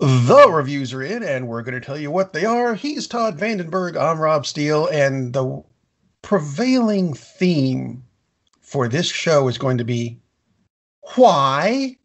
[0.00, 2.76] The reviews are in, and we're going to tell you what they are.
[2.76, 3.96] He's Todd Vandenberg.
[3.96, 5.64] I'm Rob Steele, and the
[6.22, 8.04] prevailing theme
[8.60, 10.20] for this show is going to be
[11.16, 11.96] why.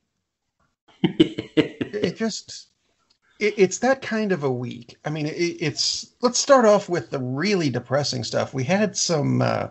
[1.04, 2.70] it just
[3.40, 4.98] it, it's that kind of a week.
[5.06, 8.56] I mean, it, it's let's start off with the really depressing stuff.
[8.56, 9.68] We had some uh,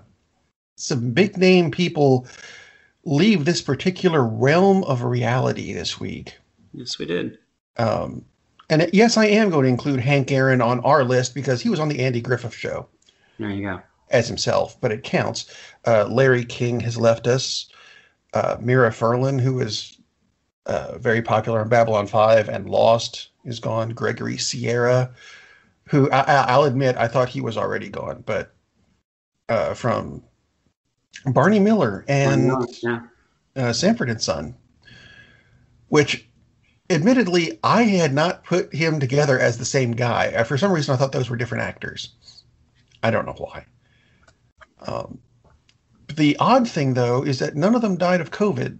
[0.76, 2.28] some big name people
[3.04, 6.38] leave this particular realm of reality this week.
[6.72, 7.38] Yes, we did.
[7.76, 8.24] Um,
[8.70, 11.80] and yes, I am going to include Hank Aaron on our list because he was
[11.80, 12.88] on the Andy Griffith Show.
[13.38, 13.80] There you go.
[14.10, 15.54] As himself, but it counts.
[15.86, 17.68] Uh, Larry King has left us.
[18.34, 19.98] Uh, Mira Furlan, who is
[20.66, 23.90] uh, very popular on Babylon 5 and Lost, is gone.
[23.90, 25.12] Gregory Sierra,
[25.88, 28.54] who I, will admit I thought he was already gone, but
[29.48, 30.22] uh, from
[31.26, 33.00] Barney Miller and yeah.
[33.56, 34.54] uh, Sanford and Son,
[35.88, 36.26] which
[36.92, 40.32] admittedly I had not put him together as the same guy.
[40.32, 42.14] Uh, for some reason, I thought those were different actors.
[43.02, 43.66] I don't know why.
[44.86, 45.18] Um,
[46.14, 48.78] the odd thing, though, is that none of them died of COVID,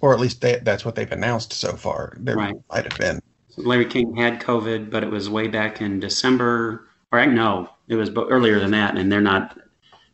[0.00, 2.16] or at least they, that's what they've announced so far.
[2.18, 2.54] There right.
[2.70, 3.20] might have been.
[3.56, 8.10] Larry King had COVID, but it was way back in December, or no, it was
[8.10, 9.58] earlier than that, and they're not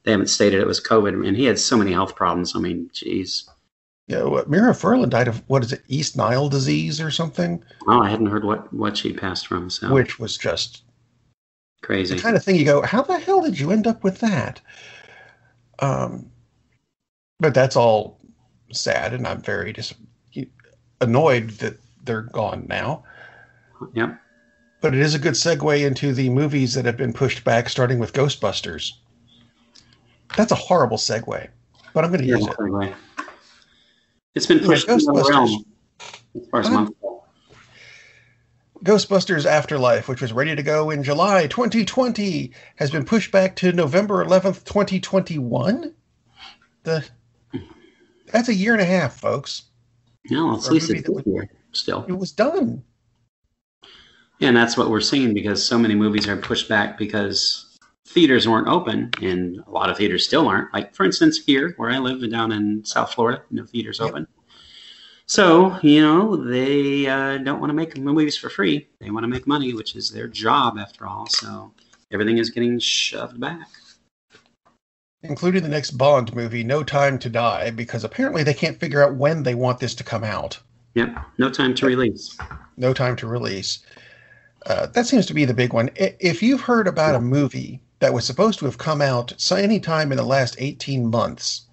[0.03, 2.57] they haven't stated it was COVID, and he had so many health problems.
[2.57, 3.49] I mean, geez.
[4.11, 7.63] Yeah, what, Mira Furlan died of what is it, East Nile disease or something?
[7.87, 9.71] Oh, I hadn't heard what what she passed from.
[9.71, 10.83] So which was just
[11.83, 12.17] crazy.
[12.17, 14.61] The kind of thing you go, how the hell did you end up with that?
[15.79, 16.29] Um,
[17.39, 18.21] but that's all
[18.73, 19.95] sad, and I'm very dis-
[21.01, 23.05] annoyed that they're gone now.
[23.95, 24.21] Yep.
[24.81, 28.01] But it is a good segue into the movies that have been pushed back, starting
[28.01, 28.91] with Ghostbusters.
[30.37, 31.49] That's a horrible segue,
[31.95, 32.57] but I'm going to use it.
[32.57, 32.93] Segue.
[34.35, 35.65] It's been pushed yeah, Ghostbusters.
[36.37, 36.93] as far as months
[38.85, 43.73] Ghostbusters Afterlife, which was ready to go in July 2020, has been pushed back to
[43.73, 45.95] November 11th, 2021.
[46.85, 47.05] The
[48.33, 49.65] that's a year and a half, folks.
[50.31, 51.25] No, at least it's was,
[51.73, 52.07] still.
[52.09, 52.83] It was done.
[54.39, 57.70] Yeah, and that's what we're seeing because so many movies are pushed back because
[58.11, 60.73] theaters weren't open, and a lot of theaters still aren't.
[60.75, 64.11] Like, for instance, here where I live down in South Florida, no theaters yep.
[64.11, 64.27] open.
[65.27, 68.89] So, you know, they uh, don't want to make movies for free.
[68.99, 71.27] They want to make money, which is their job after all.
[71.27, 71.73] So
[72.11, 73.69] everything is getting shoved back.
[75.23, 79.15] Including the next Bond movie, No Time to Die, because apparently they can't figure out
[79.15, 80.59] when they want this to come out.
[80.95, 82.37] Yep, no time to release.
[82.77, 83.85] No time to release.
[84.67, 85.91] Uh, that seems to be the big one.
[85.95, 90.11] If you've heard about a movie that was supposed to have come out any time
[90.11, 91.67] in the last 18 months.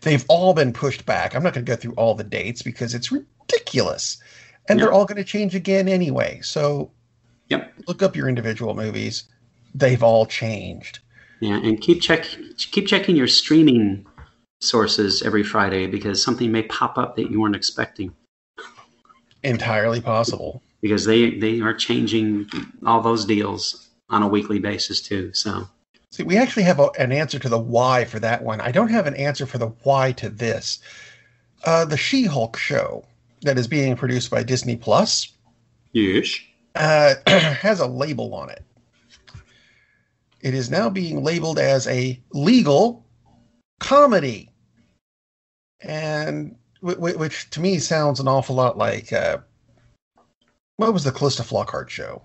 [0.00, 1.34] They've all been pushed back.
[1.34, 4.18] I'm not going to go through all the dates because it's ridiculous.
[4.68, 6.40] And they're all going to change again anyway.
[6.42, 6.90] So
[7.48, 7.72] yep.
[7.86, 9.24] look up your individual movies.
[9.74, 11.00] They've all changed.
[11.40, 12.26] Yeah, and keep check
[12.58, 14.06] keep checking your streaming
[14.60, 18.14] sources every Friday because something may pop up that you weren't expecting.
[19.42, 20.62] Entirely possible.
[20.82, 22.46] Because they they are changing
[22.84, 25.32] all those deals on a weekly basis too.
[25.32, 25.68] So,
[26.10, 28.60] see, we actually have a, an answer to the why for that one.
[28.60, 30.80] I don't have an answer for the why to this.
[31.64, 33.04] Uh, the She-Hulk show
[33.42, 35.32] that is being produced by Disney Plus.
[35.92, 36.38] Yes.
[36.74, 38.64] Uh, has a label on it.
[40.40, 43.04] It is now being labeled as a legal
[43.78, 44.50] comedy,
[45.82, 49.38] and w- which to me sounds an awful lot like uh,
[50.76, 52.22] what was the Calista Flockhart show?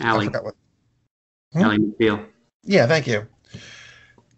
[0.00, 0.22] Ally.
[0.22, 0.54] I forgot what
[1.52, 1.62] Hmm?
[1.62, 2.26] Ally McBeal.
[2.64, 3.26] Yeah, thank you.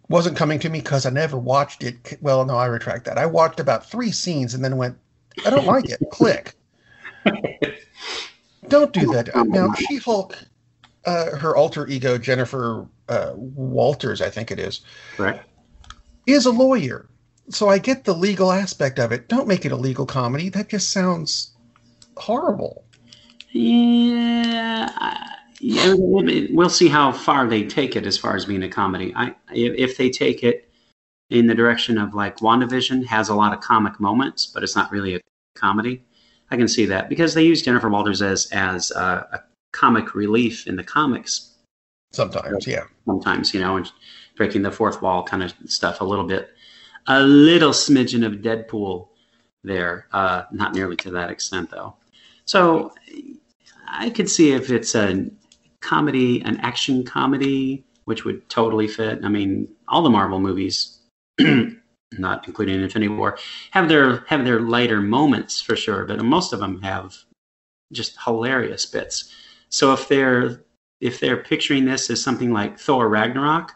[0.09, 2.17] Wasn't coming to me because I never watched it.
[2.21, 3.17] Well, no, I retract that.
[3.17, 4.97] I watched about three scenes and then went,
[5.45, 5.99] I don't like it.
[6.11, 6.53] Click.
[8.67, 9.29] Don't do that.
[9.47, 10.37] Now, She Hulk,
[11.05, 14.81] uh, her alter ego, Jennifer uh, Walters, I think it is,
[15.17, 15.41] right,
[16.25, 17.09] is a lawyer.
[17.49, 19.27] So I get the legal aspect of it.
[19.27, 20.49] Don't make it a legal comedy.
[20.49, 21.51] That just sounds
[22.15, 22.85] horrible.
[23.51, 29.13] Yeah yeah, we'll see how far they take it as far as being a comedy.
[29.15, 30.67] I if they take it
[31.29, 34.91] in the direction of like WandaVision has a lot of comic moments, but it's not
[34.91, 35.19] really a
[35.55, 36.03] comedy.
[36.49, 39.39] I can see that because they use Jennifer Walters as as a, a
[39.71, 41.53] comic relief in the comics.
[42.11, 42.85] Sometimes, yeah.
[43.05, 43.91] Sometimes, you know, and
[44.35, 46.49] breaking the fourth wall kind of stuff a little bit.
[47.05, 49.09] A little smidgen of Deadpool
[49.63, 51.97] there, uh, not nearly to that extent though.
[52.45, 52.93] So
[53.87, 55.29] I could see if it's a
[55.81, 59.19] comedy, an action comedy, which would totally fit.
[59.23, 60.99] I mean, all the Marvel movies
[62.17, 63.37] not including Infinity War,
[63.71, 67.15] have their have their lighter moments for sure, but most of them have
[67.91, 69.33] just hilarious bits.
[69.69, 70.63] So if they're
[70.99, 73.73] if they're picturing this as something like Thor Ragnarok,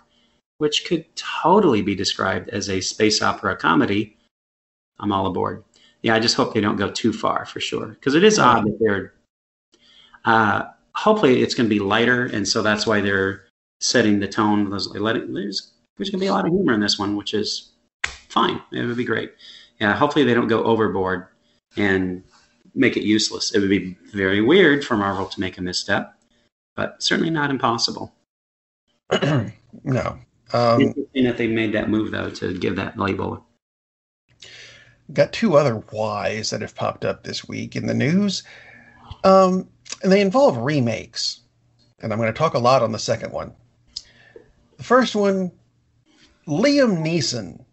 [0.57, 4.17] which could totally be described as a space opera comedy,
[4.99, 5.63] I'm all aboard.
[6.01, 8.65] Yeah, I just hope they don't go too far for sure, because it is odd
[8.65, 9.13] that they're.
[10.23, 10.65] Uh,
[10.95, 13.45] hopefully, it's going to be lighter, and so that's why they're
[13.79, 14.69] setting the tone.
[14.69, 17.71] There's, there's, there's going to be a lot of humor in this one, which is
[18.29, 18.61] fine.
[18.71, 19.33] It would be great.
[19.79, 21.27] Yeah, hopefully they don't go overboard
[21.77, 22.23] and
[22.73, 23.53] make it useless.
[23.53, 26.17] It would be very weird for Marvel to make a misstep,
[26.75, 28.13] but certainly not impossible.
[29.21, 30.19] no.
[30.53, 33.45] Um, Interesting that they made that move though to give that label.
[35.13, 38.43] Got two other whys that have popped up this week in the news,
[39.23, 39.69] um,
[40.03, 41.41] and they involve remakes.
[41.99, 43.53] And I'm going to talk a lot on the second one.
[44.77, 45.51] The first one,
[46.47, 47.63] Liam Neeson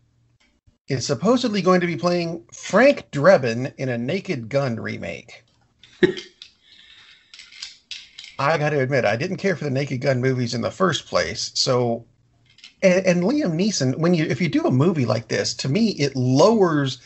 [0.88, 5.44] is supposedly going to be playing Frank Drebin in a Naked Gun remake.
[8.38, 11.06] I got to admit, I didn't care for the Naked Gun movies in the first
[11.06, 11.50] place.
[11.54, 12.04] So,
[12.82, 15.90] and, and, Liam Neeson, when you if you do a movie like this, to me,
[15.90, 16.98] it lowers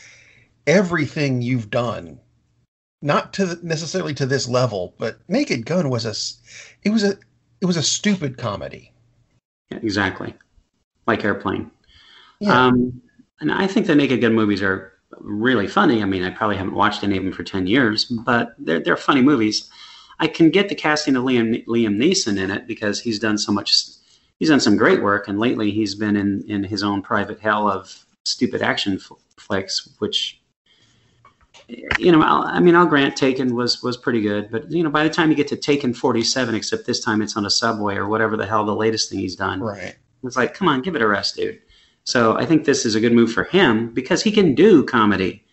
[0.65, 2.19] everything you've done.
[3.01, 6.13] Not to necessarily to this level, but Naked Gun was a,
[6.83, 7.17] it was a,
[7.61, 8.91] it was a stupid comedy.
[9.69, 10.33] Yeah, exactly,
[11.05, 11.69] like Airplane.
[12.39, 12.67] Yeah.
[12.67, 13.01] Um,
[13.39, 16.01] and I think the Naked Gun movies are really funny.
[16.01, 18.97] I mean, I probably haven't watched any of them for ten years, but they're they're
[18.97, 19.69] funny movies.
[20.19, 23.51] I can get the casting of Liam Liam Neeson in it because he's done so
[23.51, 23.75] much.
[24.39, 27.69] He's done some great work, and lately he's been in in his own private hell
[27.69, 28.99] of stupid action
[29.37, 30.36] flicks, which
[31.67, 34.89] you know, I'll, i mean, I'll grant Taken was was pretty good, but you know,
[34.89, 37.95] by the time you get to Taken 47, except this time it's on a subway
[37.95, 39.95] or whatever the hell the latest thing he's done, right?
[40.23, 41.59] It's like, come on, give it a rest, dude.
[42.03, 45.45] So I think this is a good move for him because he can do comedy.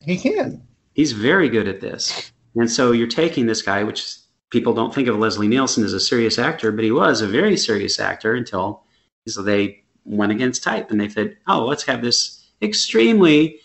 [0.00, 0.62] He can.
[0.94, 2.32] He's very good at this.
[2.54, 4.16] And so you're taking this guy, which
[4.50, 7.56] people don't think of Leslie Nielsen as a serious actor, but he was a very
[7.56, 8.84] serious actor until
[9.26, 13.60] so they went against type and they said, oh, let's have this extremely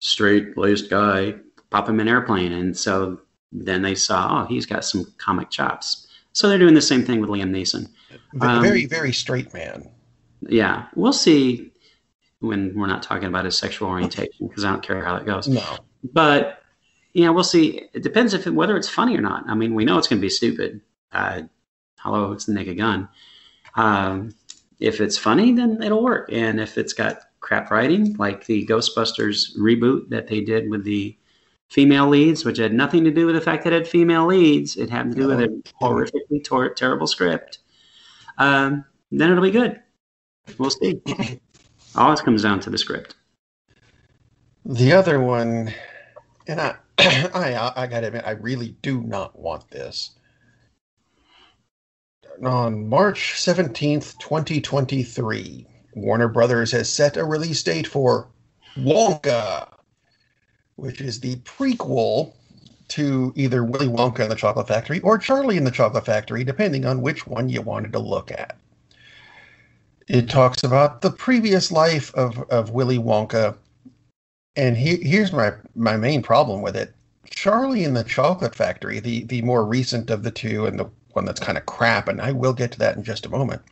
[0.00, 1.34] straight laced guy
[1.70, 2.52] pop him in airplane.
[2.52, 3.20] And so
[3.52, 6.08] then they saw, oh, he's got some comic chops.
[6.32, 7.88] So they're doing the same thing with Liam Neeson.
[8.40, 9.88] Um, very, very straight man.
[10.42, 11.70] Yeah, we'll see
[12.40, 15.48] when we're not talking about his sexual orientation because I don't care how that goes.
[15.48, 15.62] No.
[16.12, 16.62] But
[17.12, 17.82] yeah, we'll see.
[17.92, 19.44] It depends if it, whether it's funny or not.
[19.48, 20.80] I mean, we know it's going to be stupid.
[21.12, 21.42] Uh,
[21.98, 23.08] hello, it's the Naked Gun.
[23.74, 24.34] Um,
[24.78, 26.30] if it's funny, then it'll work.
[26.32, 31.16] And if it's got crap writing, like the Ghostbusters reboot that they did with the
[31.68, 34.76] female leads, which had nothing to do with the fact that it had female leads,
[34.76, 37.58] it had to do with a horrifically tor- terrible script.
[38.38, 39.80] Um, then it'll be good.
[40.58, 41.00] We'll see.
[41.94, 43.16] Always comes down to the script.
[44.64, 45.72] The other one,
[46.46, 50.10] and I, I, I gotta admit, I really do not want this.
[52.44, 58.28] On March 17th, 2023, Warner Brothers has set a release date for
[58.76, 59.68] Wonka,
[60.76, 62.32] which is the prequel
[62.88, 66.86] to either Willy Wonka and the Chocolate Factory or Charlie and the Chocolate Factory, depending
[66.86, 68.56] on which one you wanted to look at
[70.10, 73.56] it talks about the previous life of, of Willy Wonka.
[74.56, 76.92] And he, here's my, my main problem with it.
[77.30, 81.24] Charlie and the Chocolate Factory, the, the more recent of the two and the one
[81.24, 83.62] that's kind of crap, and I will get to that in just a moment,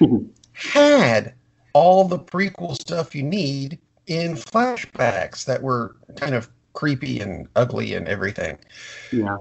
[0.52, 1.32] had
[1.74, 7.94] all the prequel stuff you need in flashbacks that were kind of creepy and ugly
[7.94, 8.58] and everything.
[9.12, 9.36] Yeah.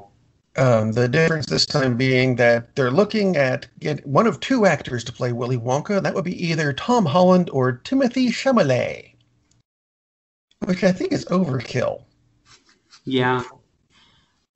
[0.55, 5.03] Um, the difference this time being that they're looking at get one of two actors
[5.05, 6.01] to play Willy Wonka.
[6.01, 9.13] That would be either Tom Holland or Timothée Chalamet,
[10.65, 12.03] which I think is overkill.
[13.05, 13.43] Yeah.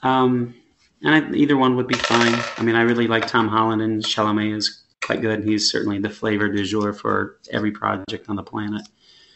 [0.03, 0.53] Um,
[1.01, 2.33] and I, either one would be fine.
[2.57, 5.39] I mean, I really like Tom Holland, and Chalamet is quite good.
[5.39, 8.87] And he's certainly the flavor du jour for every project on the planet.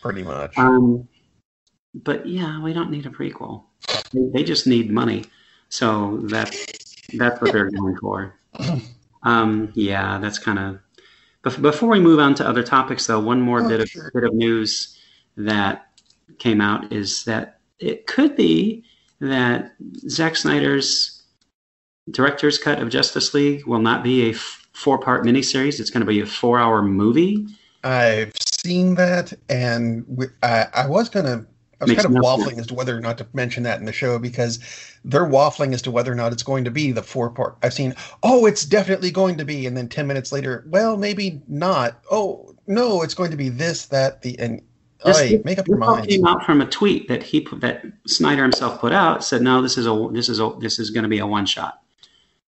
[0.02, 0.58] Pretty much.
[0.58, 1.08] Um,
[1.94, 3.64] but yeah, we don't need a prequel.
[4.14, 5.26] They just need money.
[5.70, 6.54] So that
[7.14, 8.36] that's what they're going for.
[9.24, 10.80] Um, yeah, that's kind of.
[11.44, 14.10] But before we move on to other topics, though, one more oh, bit of sure.
[14.16, 14.98] bit of news
[15.38, 15.92] that
[16.40, 18.84] came out is that it could be
[19.20, 19.76] that
[20.10, 21.22] Zack Snyder's
[22.10, 24.34] director's cut of Justice League will not be a
[24.74, 25.80] four part miniseries.
[25.80, 27.46] It's going to be a four hour movie.
[27.84, 30.06] I've seen that, and
[30.44, 31.46] I, I was going to
[31.82, 32.60] I was kind of waffling sense.
[32.60, 34.60] as to whether or not to mention that in the show because
[35.04, 37.58] they're waffling as to whether or not it's going to be the four part.
[37.64, 41.42] I've seen, oh, it's definitely going to be, and then ten minutes later, well, maybe
[41.48, 42.00] not.
[42.12, 44.62] Oh, no, it's going to be this, that, the, and
[45.04, 46.08] This, make up your minds.
[46.08, 49.24] came out from a tweet that he put, that Snyder himself put out.
[49.24, 51.48] Said, "No, this is a this is a this is going to be a one
[51.48, 51.81] shot."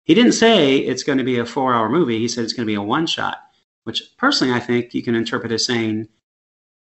[0.04, 2.18] He didn't say it's going to be a four hour movie.
[2.18, 3.38] He said it's going to be a one shot,
[3.84, 6.08] which personally I think you can interpret as saying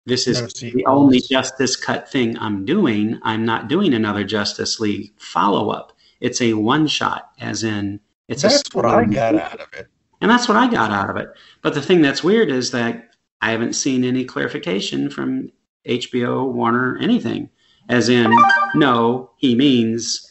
[0.07, 3.21] this is the only Justice Cut thing I'm doing.
[3.23, 5.93] I'm not doing another Justice League follow up.
[6.21, 9.89] It's a one shot, as in it's a That's what I got out of it.
[10.21, 11.29] And that's what I got out of it.
[11.63, 13.11] But the thing that's weird is that
[13.41, 15.53] I haven't seen any clarification from
[15.87, 17.51] HBO, Warner, anything.
[17.89, 18.35] As in,
[18.75, 20.28] no, he means,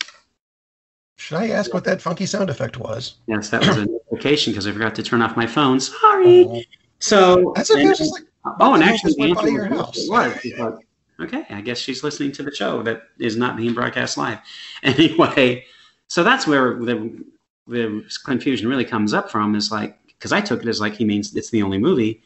[1.18, 3.16] Should I ask what that funky sound effect was?
[3.28, 5.80] yes, that was a notification because I forgot to turn off my phone.
[5.80, 6.46] Sorry.
[6.46, 6.62] Oh,
[7.00, 7.86] So, that's okay.
[7.86, 8.24] and- like,
[8.60, 9.98] oh, and actually, the answer your house?
[9.98, 10.80] it was.
[11.20, 14.38] Okay, I guess she's listening to the show that is not being broadcast live.
[14.84, 15.66] Anyway,
[16.08, 17.24] so that's where the,
[17.66, 21.04] the confusion really comes up from is like, because I took it as like he
[21.06, 22.22] means it's the only movie.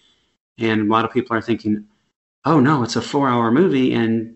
[0.57, 1.85] And a lot of people are thinking,
[2.43, 3.93] oh no, it's a four hour movie.
[3.93, 4.35] And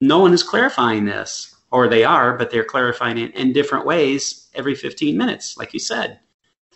[0.00, 1.51] no one is clarifying this.
[1.72, 5.80] Or they are, but they're clarifying it in different ways every 15 minutes, like you
[5.80, 6.20] said.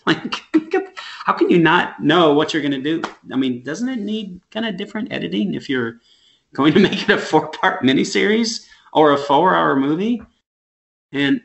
[0.07, 0.37] Like,
[1.25, 3.03] how can you not know what you're going to do?
[3.33, 5.97] I mean, doesn't it need kind of different editing if you're
[6.55, 10.23] going to make it a four part miniseries or a four hour movie?
[11.11, 11.41] And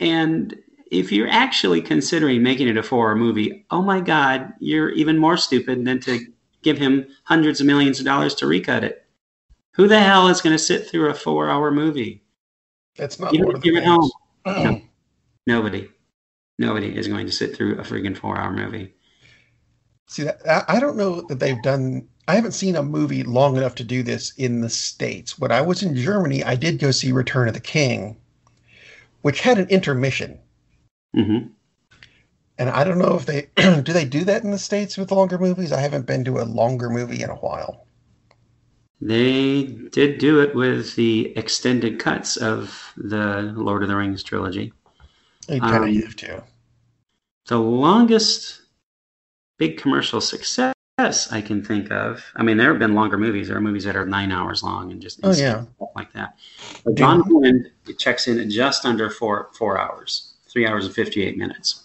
[0.00, 0.56] and
[0.90, 5.16] if you're actually considering making it a four hour movie, oh my God, you're even
[5.16, 6.18] more stupid than to
[6.62, 9.06] give him hundreds of millions of dollars to recut it.
[9.74, 12.23] Who the hell is going to sit through a four hour movie?
[12.96, 14.10] That's not Even Lord if of the you're at home.
[14.46, 14.82] Rings.
[15.46, 15.88] Nobody.
[16.58, 18.94] Nobody is going to sit through a freaking four hour movie.
[20.06, 22.08] See, that, I don't know that they've done.
[22.28, 25.38] I haven't seen a movie long enough to do this in the states.
[25.38, 28.16] When I was in Germany, I did go see Return of the King,
[29.22, 30.38] which had an intermission.
[31.14, 31.38] hmm
[32.58, 33.48] And I don't know if they
[33.82, 35.72] do they do that in the states with longer movies.
[35.72, 37.86] I haven't been to a longer movie in a while.
[39.00, 44.72] They did do it with the extended cuts of the Lord of the Rings trilogy.
[45.48, 46.44] You kind of Um, have to.
[47.46, 48.62] The longest
[49.58, 52.24] big commercial success I can think of.
[52.36, 53.48] I mean, there have been longer movies.
[53.48, 56.36] There are movies that are nine hours long and just Oh yeah, stuff like that.
[56.84, 61.22] But John Wind checks in at just under four four hours, three hours and fifty
[61.22, 61.82] eight minutes,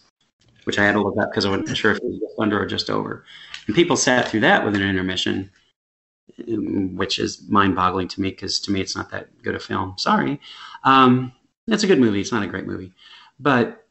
[0.64, 2.62] which I had to look up because I wasn't sure if it was just under
[2.62, 3.26] or just over.
[3.68, 5.50] And people sat through that with an intermission,
[6.48, 9.96] which is mind boggling to me because to me it's not that good a film.
[9.98, 10.40] Sorry,
[10.84, 11.32] um,
[11.68, 12.22] it's a good movie.
[12.22, 12.92] It's not a great movie,
[13.40, 13.86] but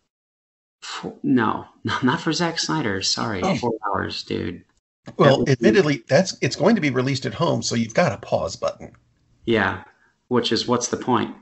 [0.83, 1.67] for, no,
[2.03, 3.03] not for Zack Snyder.
[3.03, 3.57] Sorry, Oh.
[3.57, 4.65] four hours, dude.
[5.17, 8.19] well, be- admittedly, that's it's going to be released at home, so you've got a
[8.19, 8.93] pause button.
[9.47, 9.85] Yeah,
[10.29, 11.35] which is what's the point?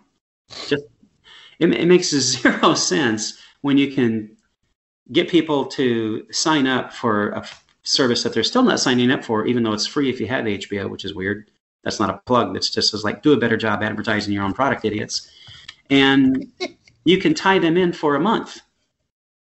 [0.68, 0.84] Just
[1.58, 4.36] it, it makes zero sense when you can
[5.12, 7.46] get people to sign up for a
[7.86, 10.44] service that they're still not signing up for, even though it's free if you have
[10.44, 11.50] HBO, which is weird.
[11.84, 12.52] That's not a plug.
[12.52, 15.30] That's just as like do a better job advertising your own product, idiots.
[15.88, 16.50] And
[17.04, 18.60] you can tie them in for a month.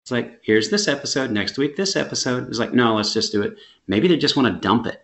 [0.04, 1.76] It's like here's this episode next week.
[1.76, 3.58] This episode It's like no, let's just do it.
[3.88, 5.04] Maybe they just want to dump it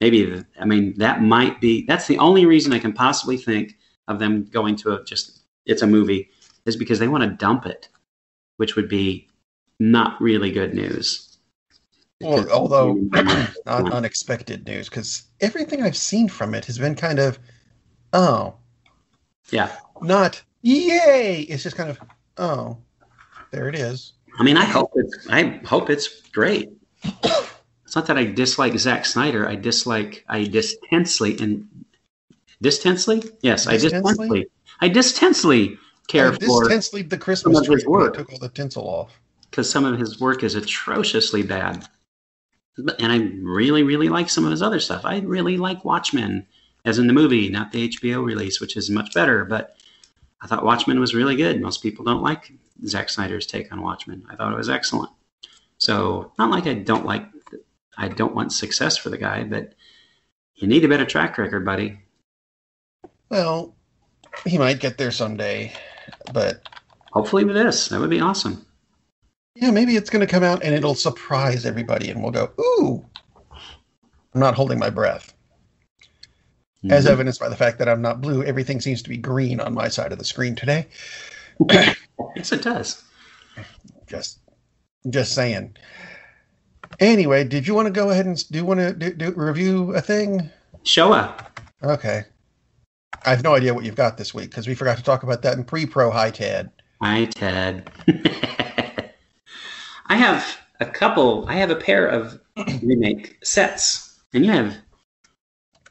[0.00, 3.76] maybe i mean that might be that's the only reason i can possibly think
[4.06, 6.30] of them going to a just it's a movie
[6.66, 7.88] is because they want to dump it
[8.56, 9.28] which would be
[9.80, 11.27] not really good news
[12.20, 12.94] Well, although
[13.66, 17.38] not unexpected news, because everything I've seen from it has been kind of,
[18.12, 18.54] oh,
[19.50, 21.42] yeah not yay.
[21.42, 21.98] It's just kind of,
[22.36, 22.76] oh,
[23.52, 24.12] there it is.
[24.38, 26.70] i mean i hope it's i hope it's great
[27.02, 31.66] it's not that i dislike Zack snyder i dislike i distensely and
[32.60, 34.02] distensely yes i Distensely?
[34.12, 34.46] distensely
[34.82, 38.14] i distensely care I for distensely the Christmas some of his tree when I work.
[38.16, 39.18] took all the tinsel off.
[39.50, 41.86] because some of his work is atrociously bad.
[42.78, 45.04] But- And I really, really like some of his other stuff.
[45.04, 46.46] I really like Watchmen,
[46.84, 49.44] as in the movie, not the HBO release, which is much better.
[49.44, 49.76] But
[50.40, 51.60] I thought Watchmen was really good.
[51.60, 52.52] Most people don't like
[52.86, 54.24] Zack Snyder's take on Watchmen.
[54.30, 55.10] I thought it was excellent.
[55.78, 57.26] So not like I don't like,
[57.96, 59.74] I don't want success for the guy, but
[60.54, 61.98] you need a better track record, buddy.
[63.28, 63.74] Well,
[64.46, 65.72] he might get there someday,
[66.32, 66.62] but
[67.12, 68.64] Hopefully with this, that would be awesome.
[69.60, 73.04] Yeah, maybe it's going to come out and it'll surprise everybody, and we'll go, ooh.
[74.34, 75.34] I'm not holding my breath.
[76.90, 77.10] As Mhm.
[77.10, 79.88] evidenced by the fact that I'm not blue, everything seems to be green on my
[79.88, 80.86] side of the screen today.
[81.70, 83.02] yes, it does.
[84.06, 84.38] Just,
[85.10, 85.76] just saying.
[87.00, 89.92] Anyway, did you want to go ahead and do you want to do, do review
[89.94, 90.48] a thing?
[90.84, 91.46] Showa.
[91.82, 92.24] Okay.
[93.26, 95.42] I have no idea what you've got this week because we forgot to talk about
[95.42, 96.70] that in pre-pro high Ted.
[97.02, 97.90] Hi, Ted.
[100.08, 101.46] I have a couple.
[101.48, 102.40] I have a pair of
[102.82, 104.76] remake sets, and you have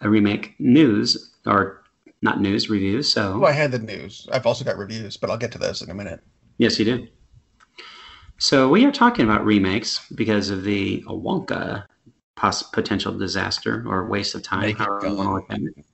[0.02, 1.84] a remake news or
[2.22, 3.12] not news reviews.
[3.12, 4.28] So Well, I had the news.
[4.32, 6.20] I've also got reviews, but I'll get to those in a minute.
[6.58, 7.08] yes, you do.
[8.40, 11.86] So we are talking about remakes because of the Wonka
[12.36, 15.60] poss- potential disaster or waste of time, Make it however you want to look at
[15.78, 15.86] it.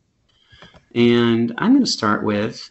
[0.96, 2.70] And I'm going to start with.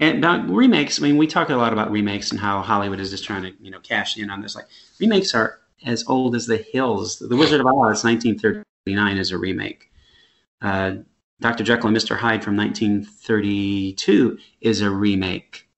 [0.00, 1.00] And remakes.
[1.00, 3.52] I mean, we talk a lot about remakes and how Hollywood is just trying to,
[3.60, 4.54] you know, cash in on this.
[4.54, 4.66] Like
[5.00, 7.18] remakes are as old as the hills.
[7.18, 9.90] The Wizard of Oz, 1939, is a remake.
[10.60, 10.96] Uh,
[11.40, 11.62] Dr.
[11.62, 12.16] Jekyll and Mr.
[12.16, 15.68] Hyde from 1932 is a remake.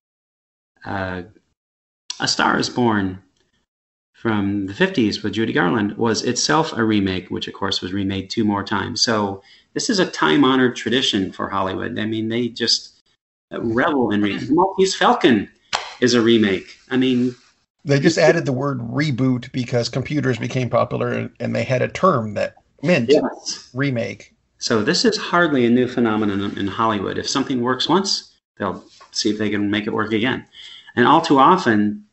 [0.85, 1.23] Uh,
[2.19, 3.23] a Star is Born
[4.21, 8.29] from the 50s with Judy Garland was itself a remake, which of course was remade
[8.29, 9.01] two more times.
[9.01, 9.43] So
[9.73, 11.99] this is a time honored tradition for Hollywood.
[11.99, 12.90] I mean, they just
[13.51, 14.49] revel in remakes.
[14.49, 15.49] Maltese Falcon
[16.01, 16.79] is a remake.
[16.91, 17.35] I mean,
[17.85, 21.89] They just added the word reboot because computers became popular and, and they had a
[21.89, 23.71] term that meant yes.
[23.75, 24.35] remake.
[24.59, 27.19] So this is hardly a new phenomenon in Hollywood.
[27.19, 30.47] If something works once, they'll see if they can make it work again.
[30.97, 32.05] And all too often,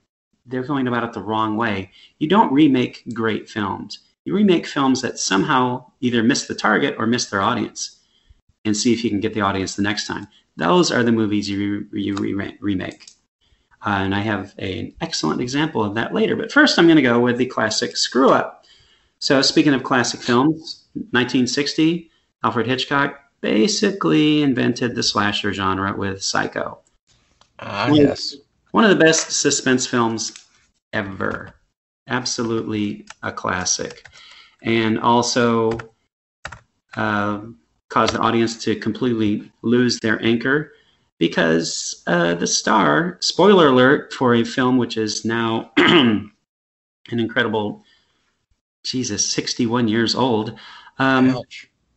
[0.45, 1.91] they're going about it the wrong way.
[2.19, 3.99] You don't remake great films.
[4.23, 7.97] You remake films that somehow either miss the target or miss their audience,
[8.63, 10.27] and see if you can get the audience the next time.
[10.57, 13.09] Those are the movies you, you re- remake.
[13.85, 16.35] Uh, and I have a- an excellent example of that later.
[16.35, 18.65] But first, I'm going to go with the classic Screw Up.
[19.19, 22.11] So, speaking of classic films, 1960,
[22.43, 26.79] Alfred Hitchcock basically invented the slasher genre with Psycho.
[27.59, 28.35] Ah, Well, yes.
[28.71, 30.33] One of the best suspense films
[30.93, 31.53] ever.
[32.07, 34.07] Absolutely a classic.
[34.61, 35.77] And also
[36.95, 37.41] uh,
[37.89, 40.71] caused the audience to completely lose their anchor
[41.17, 46.31] because uh, the star, spoiler alert for a film which is now an
[47.09, 47.83] incredible,
[48.83, 50.57] Jesus, 61 years old.
[50.99, 51.39] Um,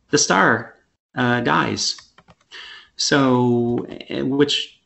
[0.09, 0.75] the star
[1.15, 1.97] uh, dies.
[2.95, 4.79] So, eh, which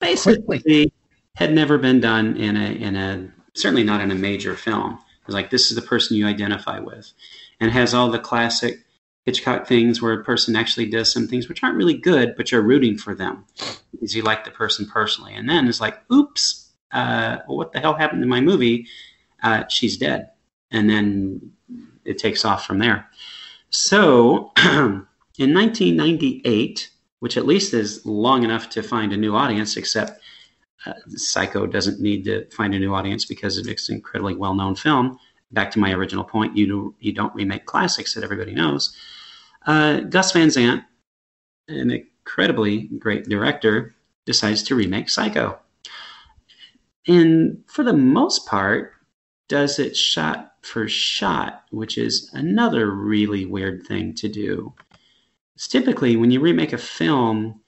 [0.00, 0.92] basically Quickly.
[1.36, 4.98] had never been done in a in a certainly not in a major film.
[5.26, 7.12] It's like this is the person you identify with,
[7.60, 8.81] and has all the classic
[9.24, 12.62] Hitchcock things where a person actually does some things which aren't really good, but you're
[12.62, 13.44] rooting for them
[13.92, 15.34] because you like the person personally.
[15.34, 18.86] And then it's like, oops, uh, what the hell happened to my movie?
[19.42, 20.30] Uh, she's dead,
[20.70, 21.52] and then
[22.04, 23.08] it takes off from there.
[23.70, 24.52] So,
[25.38, 30.20] in 1998, which at least is long enough to find a new audience, except
[30.84, 35.18] uh, Psycho doesn't need to find a new audience because it's an incredibly well-known film.
[35.52, 38.96] Back to my original point, you do, you don't remake classics that everybody knows.
[39.66, 40.84] Uh, Gus Van Sant,
[41.68, 43.94] an incredibly great director,
[44.24, 45.58] decides to remake Psycho,
[47.06, 48.92] and for the most part,
[49.48, 54.72] does it shot for shot, which is another really weird thing to do.
[55.56, 57.60] It's typically when you remake a film,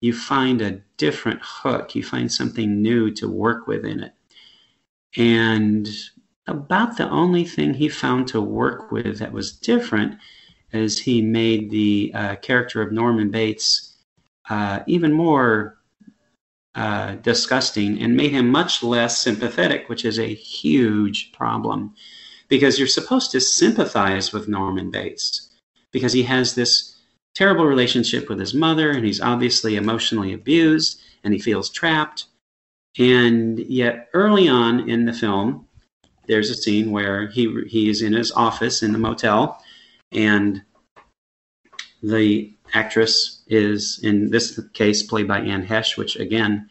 [0.00, 4.12] you find a different hook, you find something new to work with in it.
[5.16, 5.88] And
[6.46, 10.18] about the only thing he found to work with that was different
[10.72, 13.96] is he made the uh, character of Norman Bates
[14.50, 15.78] uh, even more
[16.74, 21.94] uh, disgusting and made him much less sympathetic, which is a huge problem
[22.48, 25.50] because you're supposed to sympathize with Norman Bates
[25.92, 26.96] because he has this
[27.34, 32.26] terrible relationship with his mother and he's obviously emotionally abused and he feels trapped.
[32.98, 35.66] And yet, early on in the film,
[36.26, 39.62] there's a scene where he he is in his office in the motel,
[40.12, 40.62] and
[42.02, 46.68] the actress is in this case played by Anne Heche, which again,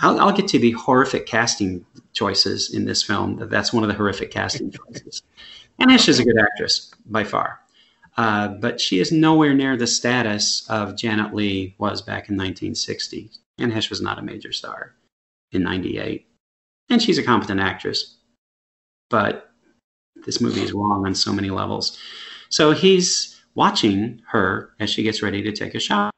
[0.00, 3.48] I'll, I'll get to the horrific casting choices in this film.
[3.48, 5.22] That's one of the horrific casting choices.
[5.78, 7.60] Anne Heche is a good actress by far,
[8.16, 13.30] uh, but she is nowhere near the status of Janet Leigh was back in 1960.
[13.58, 14.94] Anne Heche was not a major star
[15.52, 16.26] in 98.
[16.88, 18.16] And she's a competent actress.
[19.10, 19.49] But
[20.24, 21.98] this movie is wrong on so many levels.
[22.48, 26.10] So he's watching her as she gets ready to take a shower.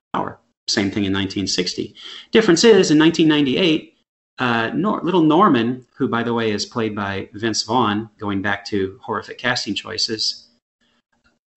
[0.69, 1.95] Same thing in 1960.
[2.31, 3.95] Difference is in 1998,
[4.39, 8.65] uh, Nor- little Norman, who by the way is played by Vince Vaughn, going back
[8.67, 10.49] to horrific casting choices,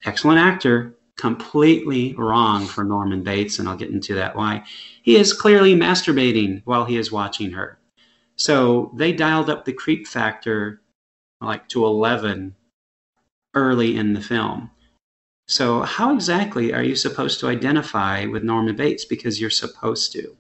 [0.06, 4.64] excellent actor, completely wrong for Norman Bates, and I'll get into that why.
[5.04, 7.80] He is clearly masturbating while he is watching her.
[8.36, 10.82] So they dialed up the creep factor
[11.46, 12.56] like to 11
[13.54, 14.72] early in the film.
[15.48, 19.06] So, how exactly are you supposed to identify with Norman Bates?
[19.06, 20.36] Because you're supposed to,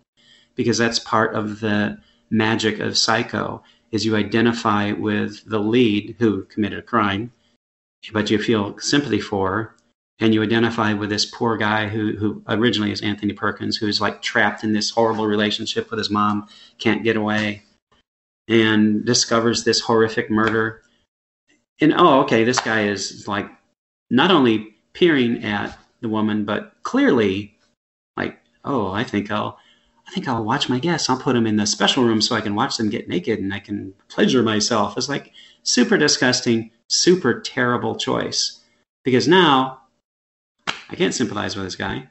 [0.56, 3.64] because that's part of the magic of Psycho.
[3.92, 7.32] Is you identify with the lead who committed a crime,
[8.12, 9.76] but you feel sympathy for,
[10.20, 14.22] and you identify with this poor guy who, who originally is Anthony Perkins, who's like
[14.22, 17.64] trapped in this horrible relationship with his mom, can't get away,
[18.48, 20.82] and discovers this horrific murder.
[21.82, 23.50] And oh, okay, this guy is like
[24.10, 27.58] not only peering at the woman, but clearly
[28.16, 29.58] like, oh, I think I'll,
[30.08, 31.10] I think I'll watch my guests.
[31.10, 33.54] I'll put them in the special room so I can watch them get naked and
[33.54, 34.98] I can pleasure myself.
[34.98, 35.34] It's like
[35.64, 38.62] super disgusting, super terrible choice.
[39.04, 39.82] Because now
[40.90, 42.10] I can't sympathize with this guy.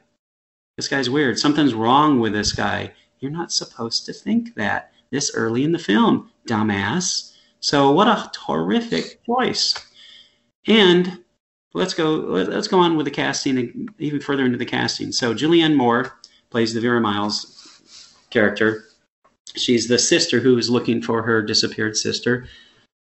[0.77, 1.39] This guy's weird.
[1.39, 2.91] Something's wrong with this guy.
[3.19, 7.31] You're not supposed to think that this early in the film, dumbass.
[7.65, 9.73] So what a horrific choice.
[10.67, 11.23] And
[11.73, 15.11] let's go let's go on with the casting even further into the casting.
[15.11, 16.15] So Julianne Moore
[16.51, 18.83] plays the Vera Miles character.
[19.55, 22.45] She's the sister who is looking for her disappeared sister.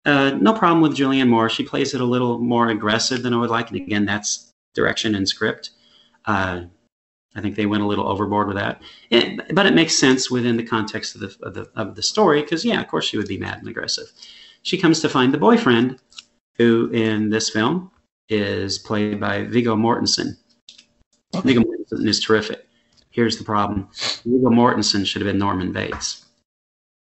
[0.07, 1.51] Uh, no problem with Julianne Moore.
[1.51, 3.71] She plays it a little more aggressive than I would like.
[3.71, 5.73] And again, that's direction and script.
[6.25, 6.63] Uh,
[7.35, 10.57] I think they went a little overboard with that, it, but it makes sense within
[10.57, 13.29] the context of the of the, of the story because yeah, of course she would
[13.29, 14.11] be mad and aggressive.
[14.67, 16.01] She comes to find the boyfriend,
[16.57, 17.89] who in this film
[18.29, 20.37] is played by Viggo Mortensen.
[21.33, 21.47] Okay.
[21.47, 22.67] Viggo Mortensen is terrific.
[23.11, 23.89] Here's the problem:
[24.25, 26.27] Viggo Mortensen should have been Norman Bates.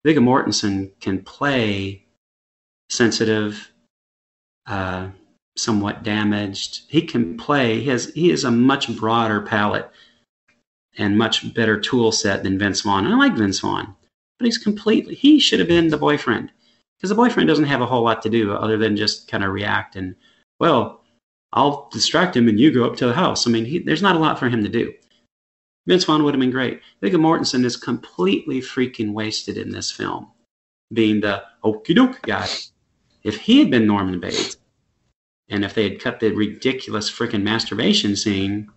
[0.04, 2.06] Viggo Mortensen can play
[2.88, 3.72] sensitive,
[4.66, 5.08] uh,
[5.56, 6.82] somewhat damaged.
[6.86, 7.80] He can play.
[7.80, 9.90] He has he has a much broader palette
[10.96, 13.06] and much better tool set than Vince Vaughn.
[13.06, 13.96] And I like Vince Vaughn,
[14.38, 15.16] but he's completely.
[15.16, 16.52] He should have been the boyfriend
[17.00, 19.52] because the boyfriend doesn't have a whole lot to do other than just kind of
[19.52, 20.14] react and
[20.58, 21.02] well,
[21.54, 23.46] I'll distract him and you go up to the house.
[23.46, 24.92] I mean, he, there's not a lot for him to do.
[25.86, 26.82] Vince Vaughn would have been great.
[27.00, 30.30] Viggo Mortensen is completely freaking wasted in this film,
[30.92, 32.46] being the okey doke guy.
[33.24, 34.58] If he had been Norman Bates,
[35.48, 38.70] and if they had cut the ridiculous freaking masturbation scene,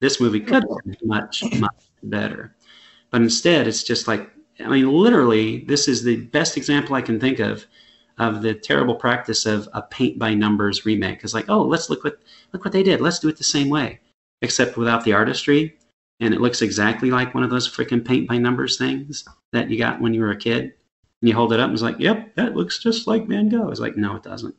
[0.00, 2.56] this movie could have been much, much better.
[3.10, 4.28] But instead, it's just like,
[4.60, 7.66] I mean, literally, this is the best example I can think of
[8.18, 11.22] of the terrible practice of a paint by numbers remake.
[11.22, 12.18] It's like, oh, let's look what
[12.52, 13.00] look what they did.
[13.00, 14.00] Let's do it the same way,
[14.42, 15.78] except without the artistry,
[16.20, 19.78] and it looks exactly like one of those freaking paint by numbers things that you
[19.78, 20.74] got when you were a kid.
[21.20, 23.70] And you hold it up and it's like, yep, that looks just like Van Gogh.
[23.70, 24.54] It's like, no, it doesn't.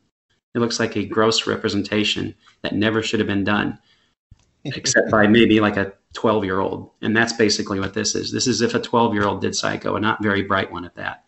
[0.54, 3.78] It looks like a gross representation that never should have been done,
[4.64, 6.90] except by maybe like a 12 year old.
[7.02, 8.32] And that's basically what this is.
[8.32, 10.96] This is if a 12 year old did Psycho, a not very bright one at
[10.96, 11.24] that,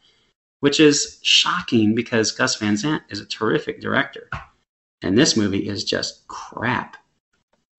[0.61, 4.29] which is shocking because Gus Van Sant is a terrific director.
[5.03, 6.97] And this movie is just crap.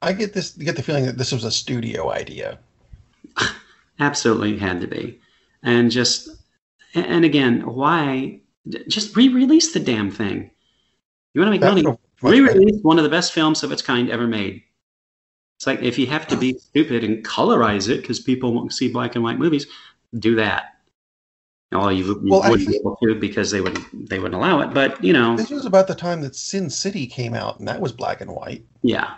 [0.02, 2.60] I get this get the feeling that this was a studio idea.
[4.00, 5.20] Absolutely had to be.
[5.64, 6.30] And just
[6.94, 8.42] and again, why
[8.88, 10.52] just re-release the damn thing?
[11.34, 11.98] You want to make money?
[12.22, 14.64] Re-release one of the best films of its kind ever made.
[15.64, 18.90] It's like if you have to be stupid and colorize it because people won't see
[18.90, 19.66] black and white movies,
[20.20, 20.76] do that.
[21.74, 24.74] Although you, you well, wouldn't be able to because they wouldn't they wouldn't allow it.
[24.74, 27.80] But you know, this was about the time that Sin City came out, and that
[27.80, 28.66] was black and white.
[28.82, 29.14] Yeah,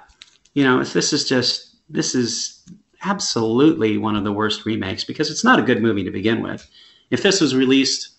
[0.54, 2.64] you know, this is just this is
[3.02, 6.70] absolutely one of the worst remakes because it's not a good movie to begin with.
[7.10, 8.12] If this was released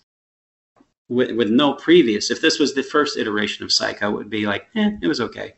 [1.09, 2.33] with, with no previous.
[2.33, 5.21] If this was the first iteration of Psycho, it would be like, eh, it was
[5.21, 5.55] okay.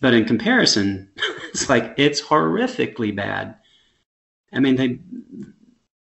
[0.00, 1.10] But in comparison,
[1.48, 3.56] it's like it's horrifically bad.
[4.52, 4.98] I mean, they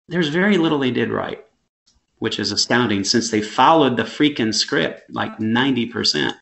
[0.07, 1.43] there's very little they did right,
[2.19, 6.33] which is astounding since they followed the freaking script like 90%.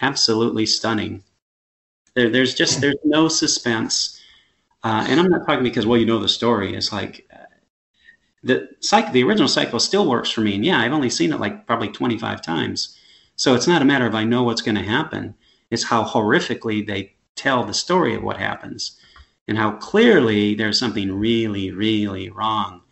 [0.00, 1.22] Absolutely stunning.
[2.14, 4.20] There, there's just there's no suspense.
[4.84, 6.74] Uh, and I'm not talking because well you know the story.
[6.74, 7.26] It's like
[8.42, 10.54] the psych, the original Psycho still works for me.
[10.54, 12.96] And yeah, I've only seen it like probably 25 times.
[13.36, 15.34] So it's not a matter of I know what's going to happen.
[15.72, 19.00] It's how horrifically they tell the story of what happens
[19.48, 22.82] and how clearly there's something really, really wrong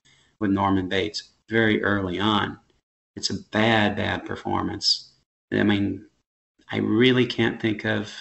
[0.41, 2.59] with Norman Bates very early on.
[3.15, 5.13] It's a bad, bad performance.
[5.53, 6.07] I mean,
[6.73, 8.13] I really can't think of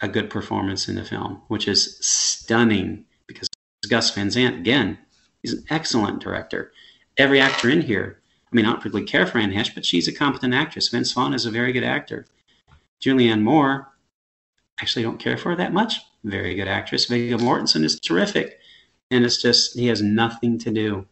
[0.00, 3.48] a good performance in the film, which is stunning because
[3.90, 4.98] Gus Van Sant, again,
[5.44, 6.72] He's an excellent director.
[7.18, 10.08] Every actor in here, I mean, I don't particularly care for Anne Heche, but she's
[10.08, 10.88] a competent actress.
[10.88, 12.24] Vince Vaughn is a very good actor.
[13.04, 13.92] Julianne Moore,
[14.80, 16.00] actually don't care for her that much.
[16.24, 17.06] Very good actress.
[17.06, 18.58] Viggo Mortensen is terrific.
[19.10, 21.06] And it's just, he has nothing to do.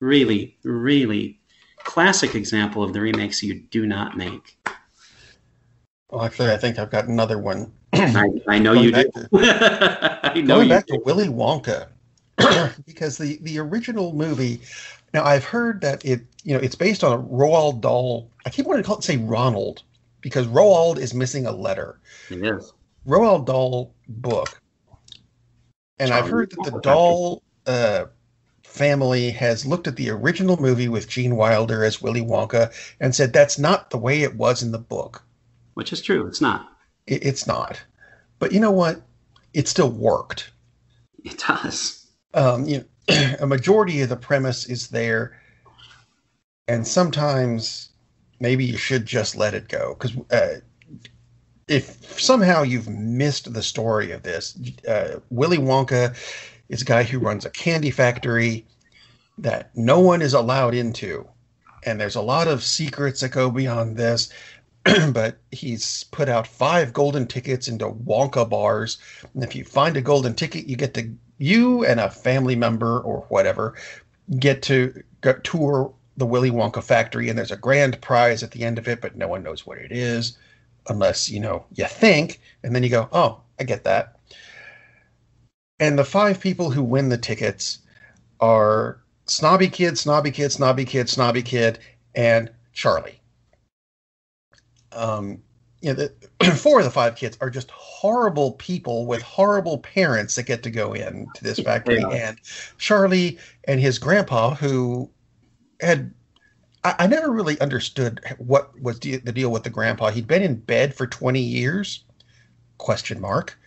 [0.00, 1.38] Really, really
[1.84, 4.58] classic example of the remakes you do not make.
[6.10, 7.72] Well, actually, I think I've got another one.
[7.92, 9.04] I, I know you do.
[9.04, 9.28] To,
[10.24, 10.94] I know going back do.
[10.94, 11.88] to Willy Wonka.
[12.86, 14.60] because the the original movie.
[15.12, 18.30] Now I've heard that it you know it's based on a Roald Dahl.
[18.46, 19.82] I keep wanting to call it say Ronald,
[20.20, 22.00] because Roald is missing a letter.
[22.30, 22.72] It is.
[23.06, 24.60] Roald Dahl book,
[25.98, 28.06] and I've heard that the Dahl uh,
[28.62, 33.32] family has looked at the original movie with Gene Wilder as Willy Wonka and said
[33.32, 35.22] that's not the way it was in the book.
[35.74, 36.26] Which is true.
[36.26, 36.68] It's not.
[37.06, 37.80] It, it's not.
[38.38, 39.02] But you know what?
[39.52, 40.52] It still worked.
[41.24, 42.06] It does.
[42.34, 45.40] Um, you know, a majority of the premise is there,
[46.68, 47.89] and sometimes
[48.40, 50.60] maybe you should just let it go because uh,
[51.68, 56.16] if somehow you've missed the story of this, uh, Willy Wonka
[56.68, 58.66] is a guy who runs a candy factory
[59.38, 61.26] that no one is allowed into.
[61.84, 64.30] And there's a lot of secrets that go beyond this.
[65.12, 68.98] but he's put out five golden tickets into Wonka bars.
[69.34, 73.00] And if you find a golden ticket, you get to, you and a family member
[73.00, 73.74] or whatever,
[74.38, 77.28] get to go tour the Willy Wonka factory.
[77.28, 79.78] And there's a grand prize at the end of it, but no one knows what
[79.78, 80.38] it is
[80.88, 82.40] unless, you know, you think.
[82.62, 84.20] And then you go, oh, I get that.
[85.80, 87.78] And the five people who win the tickets
[88.38, 91.78] are Snobby Kid, Snobby Kid, Snobby Kid, Snobby Kid,
[92.14, 93.20] and Charlie.
[94.92, 95.42] Um,
[95.80, 100.34] you know, the, four of the five kids are just horrible people with horrible parents
[100.34, 102.00] that get to go in to this factory.
[102.00, 102.08] Yeah.
[102.08, 102.40] And
[102.76, 105.08] Charlie and his grandpa, who
[105.80, 106.12] had
[106.84, 110.10] I, I never really understood what was the, the deal with the grandpa.
[110.10, 112.04] He'd been in bed for 20 years?
[112.78, 113.58] Question mark.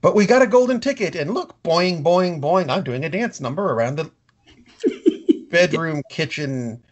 [0.00, 2.70] But we got a golden ticket, and look, boing, boing, boing.
[2.70, 4.10] I'm doing a dance number around the
[5.50, 6.84] bedroom, kitchen,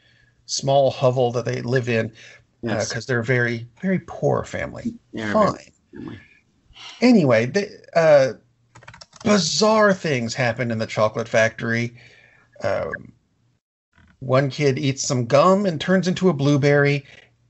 [0.46, 2.12] small hovel that they live in
[2.62, 2.96] because yes.
[2.96, 4.92] uh, they're a very, very poor family.
[5.12, 5.58] Yeah, Fine.
[5.94, 6.18] Family.
[7.00, 8.32] Anyway, they, uh,
[9.22, 11.96] bizarre things happen in the chocolate factory.
[12.64, 13.12] Um,
[14.26, 17.04] one kid eats some gum and turns into a blueberry.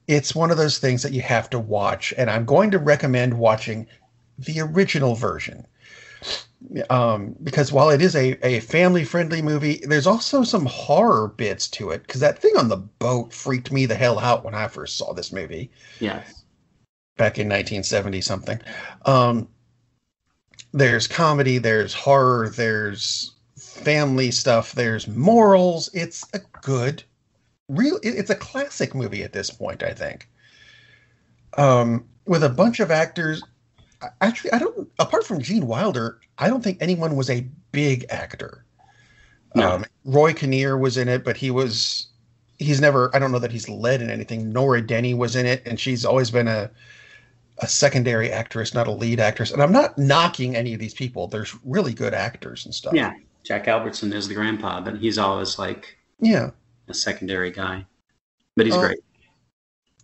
[0.06, 3.38] It's one of those things that you have to watch, and I'm going to recommend
[3.38, 3.86] watching
[4.38, 5.66] the original version.
[6.90, 11.68] Um, because while it is a, a family friendly movie, there's also some horror bits
[11.68, 12.02] to it.
[12.02, 15.12] Because that thing on the boat freaked me the hell out when I first saw
[15.12, 15.70] this movie.
[16.00, 16.44] Yes.
[17.16, 18.60] Back in 1970 something.
[19.04, 19.48] Um,
[20.72, 23.35] there's comedy, there's horror, there's
[23.76, 25.90] family stuff, there's morals.
[25.94, 27.02] It's a good,
[27.68, 30.28] real, it's a classic movie at this point, I think.
[31.56, 33.42] Um, with a bunch of actors
[34.20, 34.88] actually, I don't.
[34.98, 38.64] Apart from Gene Wilder, I don't think anyone was a big actor.
[39.54, 39.76] No.
[39.76, 42.08] Um, Roy Kinnear was in it, but he was.
[42.58, 43.14] He's never.
[43.14, 44.50] I don't know that he's led in anything.
[44.50, 46.70] Nora Denney was in it, and she's always been a
[47.58, 49.50] a secondary actress, not a lead actress.
[49.50, 51.26] And I'm not knocking any of these people.
[51.26, 52.94] There's really good actors and stuff.
[52.94, 53.14] Yeah,
[53.46, 56.50] Jack Albertson is the grandpa, but he's always like yeah
[56.88, 57.86] a secondary guy,
[58.56, 58.98] but he's uh, great.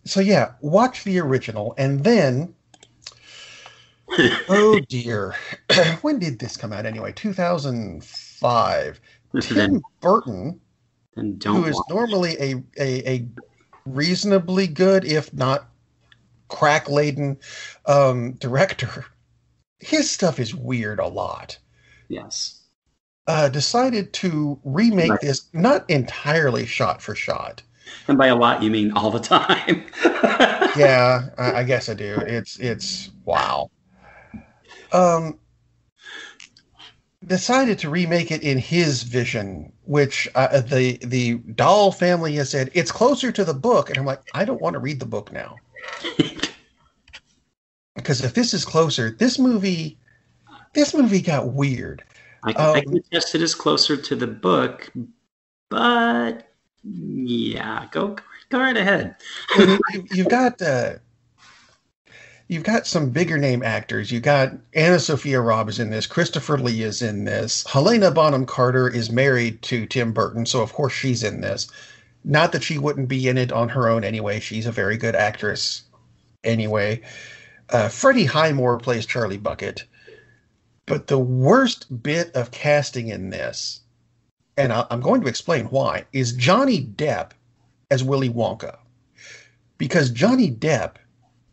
[0.05, 2.55] So yeah, watch the original, and then
[4.49, 5.35] oh dear.
[6.01, 7.11] when did this come out anyway?
[7.11, 9.01] 2005.
[9.41, 10.61] Tim Burton,
[11.15, 13.27] who is normally a, a, a
[13.85, 15.69] reasonably good, if not
[16.49, 17.37] crack laden
[17.87, 19.05] um, director,
[19.79, 21.57] his stuff is weird a lot.
[22.09, 22.62] Yes.
[23.25, 25.21] Uh, decided to remake right.
[25.21, 27.61] this, not entirely shot for shot.
[28.07, 29.85] And by a lot, you mean all the time.
[30.75, 32.17] yeah, I, I guess I do.
[32.25, 33.69] It's it's wow
[34.93, 35.39] um,
[37.25, 42.69] decided to remake it in his vision, which uh, the the Dahl family has said
[42.73, 45.31] it's closer to the book, and I'm like, I don't want to read the book
[45.31, 45.57] now,
[47.95, 49.97] because if this is closer, this movie,
[50.73, 52.03] this movie got weird.
[52.43, 54.91] I, um, I can attest it is closer to the book,
[55.69, 56.47] but
[56.83, 58.15] yeah, go
[58.49, 59.15] go right ahead.
[59.57, 60.61] you, have got.
[60.61, 60.93] Uh,
[62.47, 64.11] you've got some bigger name actors.
[64.11, 66.05] You got Anna Sophia Robb is in this.
[66.05, 67.65] Christopher Lee is in this.
[67.67, 71.67] Helena Bonham Carter is married to Tim Burton, so of course she's in this.
[72.25, 74.39] Not that she wouldn't be in it on her own anyway.
[74.39, 75.83] She's a very good actress
[76.43, 77.01] anyway.
[77.69, 79.85] Uh, Freddie Highmore plays Charlie Bucket.
[80.85, 83.81] But the worst bit of casting in this,
[84.57, 87.31] and I'm going to explain why, is Johnny Depp
[87.89, 88.77] as Willy Wonka.
[89.77, 90.95] Because Johnny Depp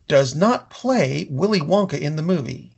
[0.07, 2.71] does not play Willy Wonka in the movie.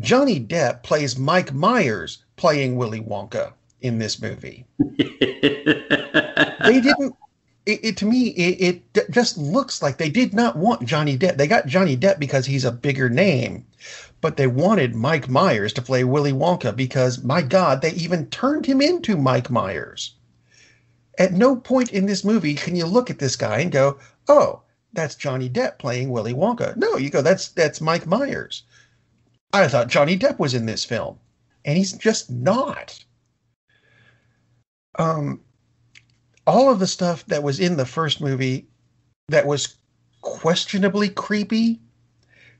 [0.00, 4.66] Johnny Depp plays Mike Myers playing Willy Wonka in this movie.
[4.78, 7.14] they didn't.
[7.66, 11.38] It, it, to me, it, it just looks like they did not want Johnny Depp.
[11.38, 13.64] They got Johnny Depp because he's a bigger name,
[14.24, 18.64] but they wanted Mike Myers to play Willy Wonka because, my God, they even turned
[18.64, 20.14] him into Mike Myers.
[21.18, 24.62] At no point in this movie can you look at this guy and go, "Oh,
[24.94, 26.74] that's Johnny Depp playing Willy Wonka.
[26.74, 28.62] No, you go, that's that's Mike Myers.
[29.52, 31.18] I thought Johnny Depp was in this film,
[31.66, 33.04] and he's just not.
[34.98, 35.42] Um,
[36.46, 38.68] all of the stuff that was in the first movie
[39.28, 39.76] that was
[40.22, 41.82] questionably creepy,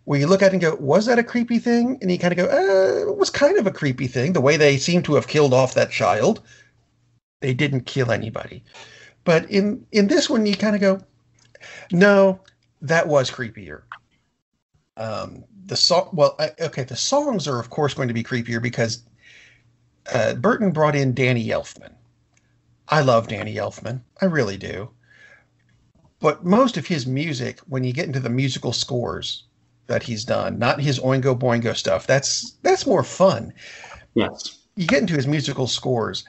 [0.05, 1.99] where you look at it and go, was that a creepy thing?
[2.01, 4.33] And you kind of go, uh, it was kind of a creepy thing.
[4.33, 6.43] The way they seem to have killed off that child,
[7.41, 8.63] they didn't kill anybody.
[9.25, 11.01] But in in this one, you kind of go,
[11.91, 12.41] no,
[12.83, 13.83] that was creepier.
[14.97, 19.03] Um, the song, well, okay, the songs are of course going to be creepier because
[20.13, 21.95] uh, Burton brought in Danny Elfman.
[22.89, 24.91] I love Danny Elfman, I really do.
[26.21, 29.45] But most of his music, when you get into the musical scores
[29.87, 33.53] that he's done, not his Oingo Boingo stuff, that's that's more fun.
[34.15, 34.59] Yes.
[34.77, 36.25] You get into his musical scores,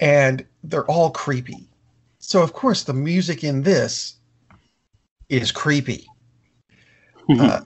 [0.00, 1.68] and they're all creepy.
[2.18, 4.16] So of course the music in this
[5.28, 6.06] is creepy.
[7.28, 7.60] uh,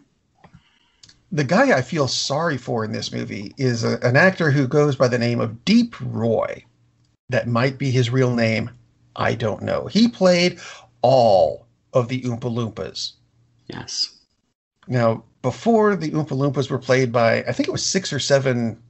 [1.31, 4.97] the guy I feel sorry for in this movie is a, an actor who goes
[4.97, 6.65] by the name of Deep Roy.
[7.29, 8.71] That might be his real name.
[9.15, 9.87] I don't know.
[9.87, 10.61] He played
[11.03, 13.13] all of the Oompa Loompas.
[13.67, 14.18] Yes.
[14.89, 18.83] Now, before the Oompa Loompas were played by, I think it was six or seven.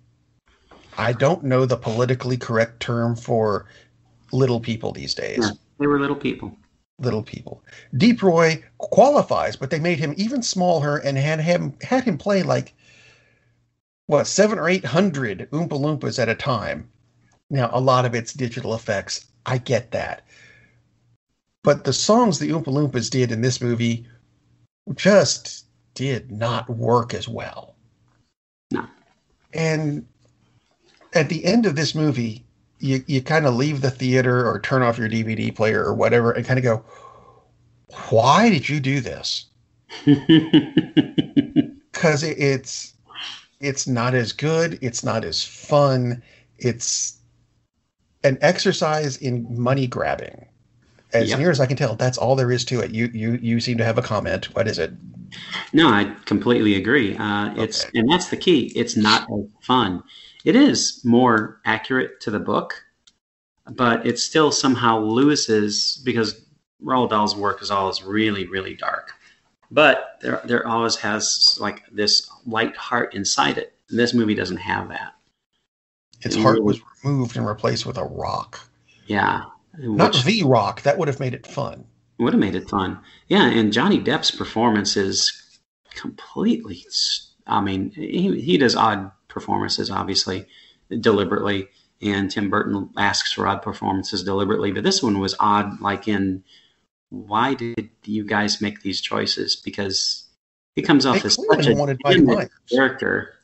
[0.97, 3.67] I don't know the politically correct term for
[4.33, 5.39] little people these days.
[5.41, 6.57] Yeah, they were little people
[6.99, 7.63] little people.
[7.97, 12.43] Deep Roy qualifies, but they made him even smaller and had him had him play
[12.43, 12.75] like
[14.07, 16.89] what seven or eight hundred Oompa Loompas at a time.
[17.51, 19.27] Now a lot of it's digital effects.
[19.47, 20.27] I get that.
[21.63, 24.07] But the songs the Oompa Loompas did in this movie
[24.95, 25.67] just
[25.99, 27.75] did not work as well.
[28.71, 28.87] No.
[29.53, 30.07] And
[31.13, 32.45] at the end of this movie,
[32.79, 36.31] you, you kind of leave the theater or turn off your DVD player or whatever
[36.31, 36.85] and kind of go,
[38.11, 39.47] why did you do this?
[41.91, 42.93] Because it, it's
[43.59, 46.23] it's not as good, it's not as fun,
[46.59, 47.19] it's
[48.23, 50.47] an exercise in money grabbing.
[51.13, 51.41] As yep.
[51.41, 52.93] near as I can tell, that's all there is to it.
[52.93, 54.55] You you you seem to have a comment.
[54.55, 54.93] What is it?
[55.73, 57.17] No, I completely agree.
[57.17, 57.99] Uh, it's okay.
[57.99, 58.73] and that's the key.
[58.75, 60.03] It's not as fun
[60.45, 62.83] it is more accurate to the book,
[63.71, 66.47] but it still somehow loses because
[66.83, 69.13] Roald Dahl's work is always really, really dark.
[69.71, 73.75] But there, there always has like this light heart inside it.
[73.91, 75.15] And this movie doesn't have that.
[76.23, 78.61] Its it heart really, was removed and replaced with a rock.
[79.07, 79.45] Yeah.
[79.77, 80.83] Not the rock.
[80.83, 81.85] That would have made it fun.
[82.19, 82.99] Would have made it fun.
[83.29, 83.47] Yeah.
[83.47, 85.61] And Johnny Depp's performance is
[85.95, 86.85] completely,
[87.47, 90.47] I mean, he, he does odd performances, obviously,
[91.01, 91.69] deliberately.
[92.01, 94.73] And Tim Burton asks for odd performances deliberately.
[94.73, 96.45] But this one was odd, like in
[97.11, 99.57] why did you guys make these choices?
[99.57, 100.27] Because
[100.75, 103.35] he comes off as such a character.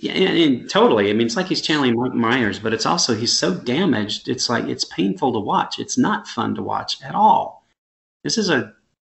[0.00, 1.10] Yeah, and, and, totally.
[1.10, 4.28] I mean, it's like he's channeling Mike Myers, but it's also he's so damaged.
[4.28, 5.80] It's like it's painful to watch.
[5.80, 7.66] It's not fun to watch at all.
[8.22, 8.74] This is a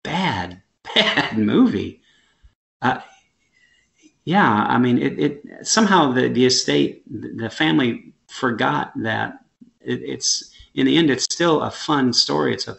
[0.05, 0.63] bad,
[0.95, 2.01] bad movie.
[2.81, 3.01] Uh,
[4.25, 9.41] yeah, I mean, it, it somehow the, the estate, the family forgot that
[9.81, 12.55] it, it's in the end, it's still a fun story.
[12.55, 12.79] It's a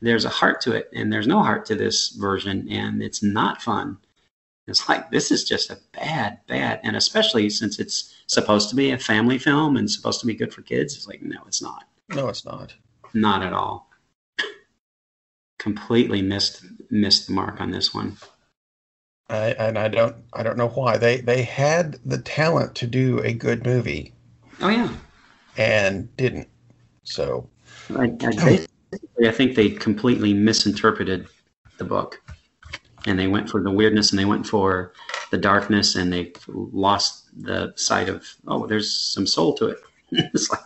[0.00, 3.62] there's a heart to it, and there's no heart to this version, and it's not
[3.62, 3.98] fun.
[4.68, 8.92] It's like this is just a bad, bad, and especially since it's supposed to be
[8.92, 10.96] a family film and supposed to be good for kids.
[10.96, 11.84] It's like no, it's not.
[12.08, 12.74] No, it's not.
[13.12, 13.90] Not at all.
[15.58, 18.16] Completely missed missed the mark on this one.
[19.28, 23.18] I, and I don't I don't know why they they had the talent to do
[23.20, 24.14] a good movie.
[24.60, 24.92] Oh yeah,
[25.56, 26.48] and didn't.
[27.02, 27.48] So
[27.96, 28.66] I, I,
[29.26, 31.26] I think they completely misinterpreted
[31.78, 32.20] the book,
[33.06, 34.92] and they went for the weirdness and they went for
[35.30, 39.78] the darkness, and they lost the sight of oh, there's some soul to it.
[40.10, 40.60] it's like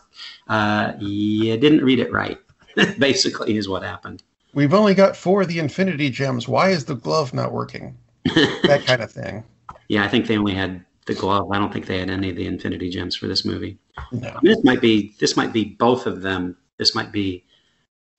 [0.48, 2.38] uh, you didn't read it right.
[2.98, 4.22] Basically, is what happened.
[4.54, 6.48] We've only got four of the Infinity Gems.
[6.48, 7.96] Why is the glove not working?
[8.24, 9.44] that kind of thing.
[9.88, 11.50] Yeah, I think they only had the glove.
[11.52, 13.78] I don't think they had any of the Infinity Gems for this movie.
[14.12, 14.28] No.
[14.28, 16.56] I mean, this might be this might be both of them.
[16.78, 17.44] This might be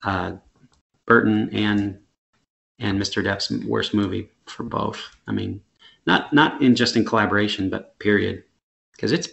[0.03, 0.34] uh,
[1.05, 1.99] Burton and
[2.80, 3.23] and Mr.
[3.23, 4.99] Depp's worst movie for both.
[5.28, 5.61] I mean,
[6.05, 8.43] not not in just in collaboration, but period,
[8.93, 9.30] because it's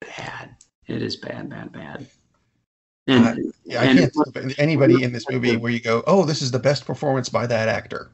[0.00, 0.56] bad.
[0.86, 2.06] It is bad, bad, bad.
[3.08, 3.34] And, uh,
[3.64, 6.50] yeah, I can't think of anybody in this movie where you go, "Oh, this is
[6.50, 8.10] the best performance by that actor."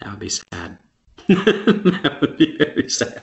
[0.00, 0.78] That would be sad.
[1.28, 3.22] that would be very sad.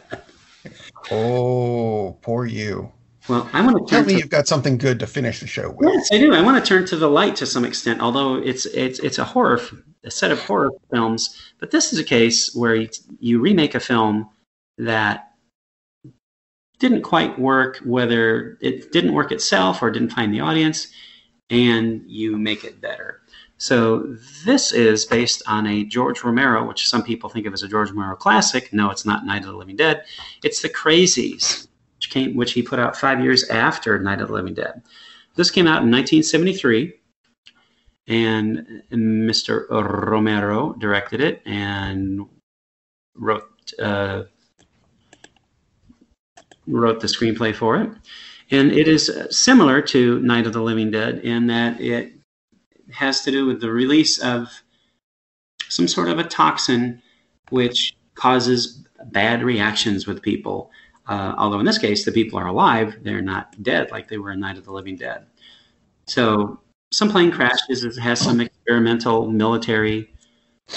[1.11, 2.91] Oh, poor you.
[3.27, 5.71] Well, I want to tell me to, you've got something good to finish the show
[5.71, 5.89] with.
[5.93, 6.33] Yes, I do.
[6.33, 9.25] I want to turn to the light to some extent, although it's it's it's a
[9.25, 9.59] horror
[10.03, 12.89] a set of horror films, but this is a case where you,
[13.19, 14.29] you remake a film
[14.77, 15.31] that
[16.79, 20.87] didn't quite work, whether it didn't work itself or didn't find the audience,
[21.51, 23.21] and you make it better.
[23.57, 27.67] So this is based on a George Romero, which some people think of as a
[27.67, 28.73] George Romero classic.
[28.73, 30.03] No, it's not Night of the Living Dead.
[30.43, 34.33] It's The Crazies, which came, which he put out five years after Night of the
[34.33, 34.81] Living Dead.
[35.35, 36.91] This came out in 1973,
[38.11, 39.65] and Mr.
[39.69, 42.27] Romero directed it and
[43.15, 43.47] wrote
[43.79, 44.23] uh,
[46.67, 47.89] wrote the screenplay for it.
[48.51, 52.11] And it is similar to Night of the Living Dead in that it
[52.91, 54.49] has to do with the release of
[55.69, 57.01] some sort of a toxin
[57.49, 60.69] which causes bad reactions with people.
[61.07, 64.31] Uh, although in this case, the people are alive, they're not dead like they were
[64.31, 65.25] in Night of the Living Dead.
[66.07, 66.59] So
[66.91, 70.11] some plane crashes, it has some experimental military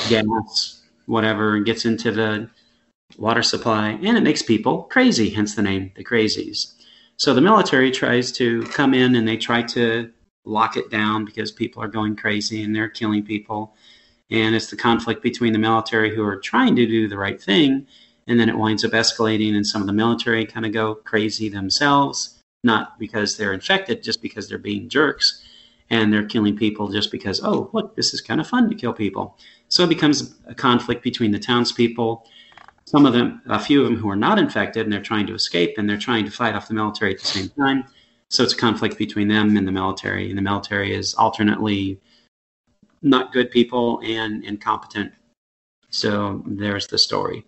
[0.08, 2.48] gas, whatever, and gets into the
[3.18, 6.74] water supply, and it makes people crazy, hence the name, the crazies.
[7.16, 10.10] So the military tries to come in and they try to
[10.44, 13.74] lock it down because people are going crazy and they're killing people.
[14.30, 17.86] And it's the conflict between the military who are trying to do the right thing,
[18.26, 21.48] and then it winds up escalating, and some of the military kind of go crazy
[21.48, 25.43] themselves, not because they're infected, just because they're being jerks
[25.94, 28.92] and they're killing people just because, oh, look, this is kind of fun to kill
[28.92, 29.38] people.
[29.68, 32.26] So it becomes a conflict between the townspeople
[32.86, 35.34] some of them, a few of them who are not infected and they're trying to
[35.34, 37.84] escape and they're trying to fight off the military at the same time.
[38.28, 40.28] So it's a conflict between them and the military.
[40.28, 41.98] And the military is alternately
[43.02, 45.12] not good people and incompetent.
[45.90, 47.46] So there's the story.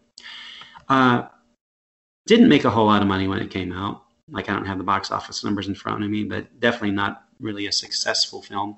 [0.89, 1.25] Uh,
[2.27, 4.03] didn't make a whole lot of money when it came out.
[4.31, 7.26] Like I don't have the box office numbers in front of me, but definitely not
[7.41, 8.77] really a successful film.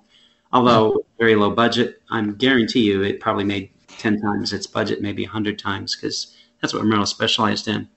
[0.52, 5.24] Although very low budget, I'm guarantee you it probably made 10 times its budget, maybe
[5.24, 7.88] 100 times, because that's what Romero specialized in.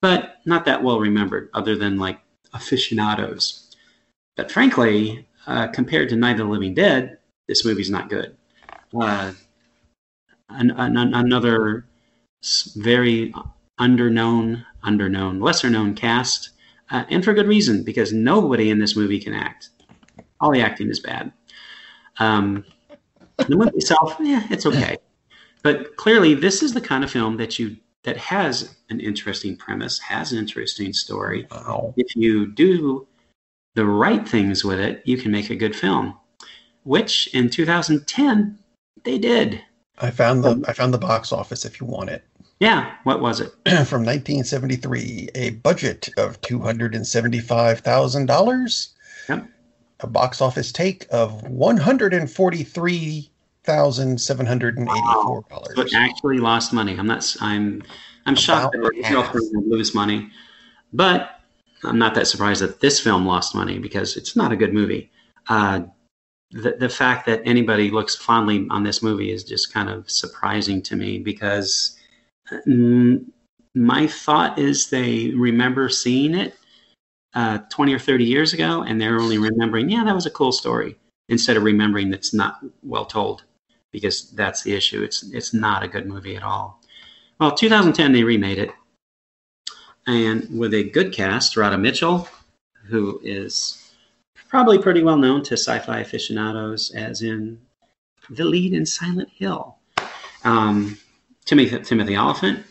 [0.00, 2.20] But not that well remembered, other than like
[2.52, 3.74] aficionados.
[4.36, 7.18] But frankly, uh, compared to Night of the Living Dead,
[7.48, 8.36] this movie's not good.
[8.98, 9.32] Uh,
[10.48, 11.86] an, an, another
[12.76, 13.34] very
[13.80, 16.50] underknown, underknown, lesser known cast,
[16.90, 19.70] uh, and for good reason, because nobody in this movie can act.
[20.40, 21.32] All the acting is bad.
[22.18, 22.64] Um,
[23.36, 24.96] the movie itself, yeah, it's okay.
[25.62, 29.98] But clearly, this is the kind of film that you that has an interesting premise,
[29.98, 31.46] has an interesting story.
[31.50, 31.94] Wow.
[31.96, 33.06] If you do
[33.74, 36.14] the right things with it, you can make a good film.
[36.84, 38.58] Which in 2010
[39.04, 39.62] they did.
[39.98, 42.24] I found the um, I found the box office if you want it.
[42.60, 43.48] Yeah, what was it?
[43.86, 48.90] From 1973, a budget of two hundred and seventy-five thousand dollars.
[49.28, 49.46] Yep.
[50.00, 53.30] A box office take of one hundred and forty-three
[53.64, 55.76] thousand seven hundred and eighty-four dollars.
[55.76, 55.84] Wow.
[55.94, 56.96] actually lost money.
[56.98, 57.36] I'm not.
[57.40, 57.82] I'm.
[58.26, 60.30] I'm shocked that this film would lose money,
[60.92, 61.40] but
[61.84, 65.10] I'm not that surprised that this film lost money because it's not a good movie.
[65.48, 65.82] Uh,
[66.50, 70.80] the the fact that anybody looks fondly on this movie is just kind of surprising
[70.82, 71.98] to me because
[72.66, 73.24] mm,
[73.74, 76.54] my thought is they remember seeing it
[77.34, 80.52] uh, 20 or 30 years ago and they're only remembering, yeah, that was a cool
[80.52, 80.96] story
[81.28, 83.44] instead of remembering that's not well told
[83.94, 85.02] because that's the issue.
[85.02, 86.80] It's it's not a good movie at all.
[87.38, 88.70] Well, 2010 they remade it,
[90.06, 92.28] and with a good cast, Radha Mitchell,
[92.86, 93.92] who is
[94.48, 97.60] probably pretty well known to sci-fi aficionados, as in
[98.28, 99.76] the lead in Silent Hill.
[100.42, 100.98] Um,
[101.44, 102.64] Timothy Timothy Olyphant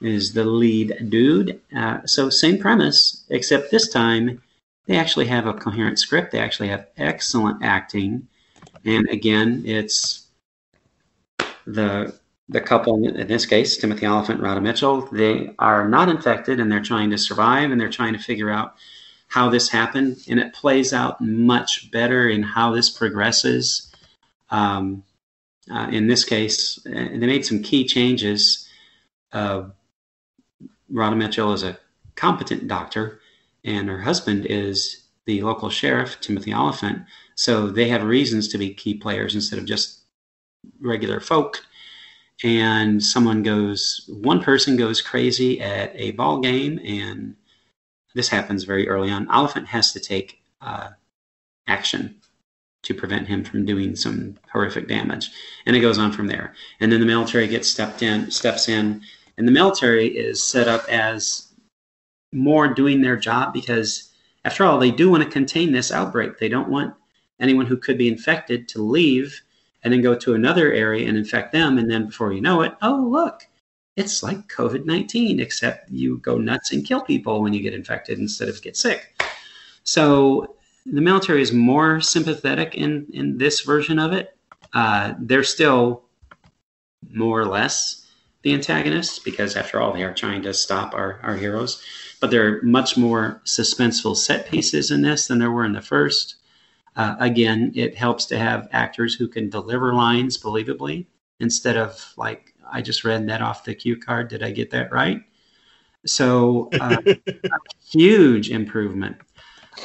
[0.00, 1.60] is the lead dude.
[1.76, 4.42] Uh, so same premise, except this time
[4.86, 6.32] they actually have a coherent script.
[6.32, 8.26] They actually have excellent acting,
[8.84, 10.26] and again, it's
[11.66, 12.14] the
[12.50, 16.82] the couple in this case, Timothy Olyphant, Radha Mitchell, they are not infected and they're
[16.82, 18.74] trying to survive and they're trying to figure out
[19.28, 20.16] how this happened.
[20.28, 23.94] And it plays out much better in how this progresses.
[24.50, 25.04] Um,
[25.70, 28.68] uh, in this case, uh, they made some key changes.
[29.32, 29.66] Uh,
[30.90, 31.78] Radha Mitchell is a
[32.16, 33.20] competent doctor,
[33.64, 37.04] and her husband is the local sheriff, Timothy Olyphant.
[37.34, 40.00] So they have reasons to be key players instead of just
[40.80, 41.64] regular folk.
[42.42, 47.36] And someone goes one person goes crazy at a ball game and
[48.14, 49.30] this happens very early on.
[49.30, 50.90] Olyphant has to take uh,
[51.66, 52.16] action
[52.82, 55.30] to prevent him from doing some horrific damage.
[55.66, 56.54] And it goes on from there.
[56.80, 59.02] And then the military gets stepped in steps in
[59.40, 61.48] and the military is set up as
[62.32, 64.12] more doing their job because
[64.44, 66.94] after all they do want to contain this outbreak they don't want
[67.40, 69.40] anyone who could be infected to leave
[69.82, 71.78] and then go to another area and infect them.
[71.78, 73.46] And then before you know it, oh, look,
[73.96, 78.18] it's like COVID 19, except you go nuts and kill people when you get infected
[78.18, 79.20] instead of get sick.
[79.84, 84.36] So the military is more sympathetic in, in this version of it.
[84.72, 86.04] Uh, they're still
[87.10, 87.99] more or less
[88.42, 91.82] the antagonists because, after all, they are trying to stop our, our heroes.
[92.20, 95.82] But there are much more suspenseful set pieces in this than there were in the
[95.82, 96.36] first.
[96.96, 101.06] Uh, again, it helps to have actors who can deliver lines believably
[101.38, 104.28] instead of like, I just read that off the cue card.
[104.28, 105.22] Did I get that right?
[106.06, 106.96] So, uh,
[107.90, 109.16] huge improvement.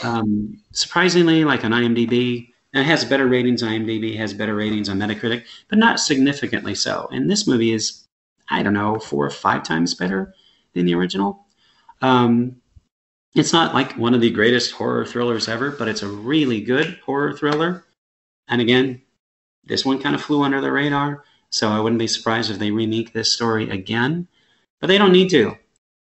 [0.03, 4.99] Um, surprisingly, like on IMDb, it has better ratings on IMDb, has better ratings on
[4.99, 7.07] Metacritic, but not significantly so.
[7.11, 8.04] And this movie is,
[8.49, 10.33] I don't know, four or five times better
[10.73, 11.45] than the original.
[12.01, 12.57] Um,
[13.35, 16.99] it's not like one of the greatest horror thrillers ever, but it's a really good
[17.05, 17.85] horror thriller.
[18.47, 19.01] And again,
[19.65, 22.71] this one kind of flew under the radar, so I wouldn't be surprised if they
[22.71, 24.27] remake this story again.
[24.79, 25.57] But they don't need to,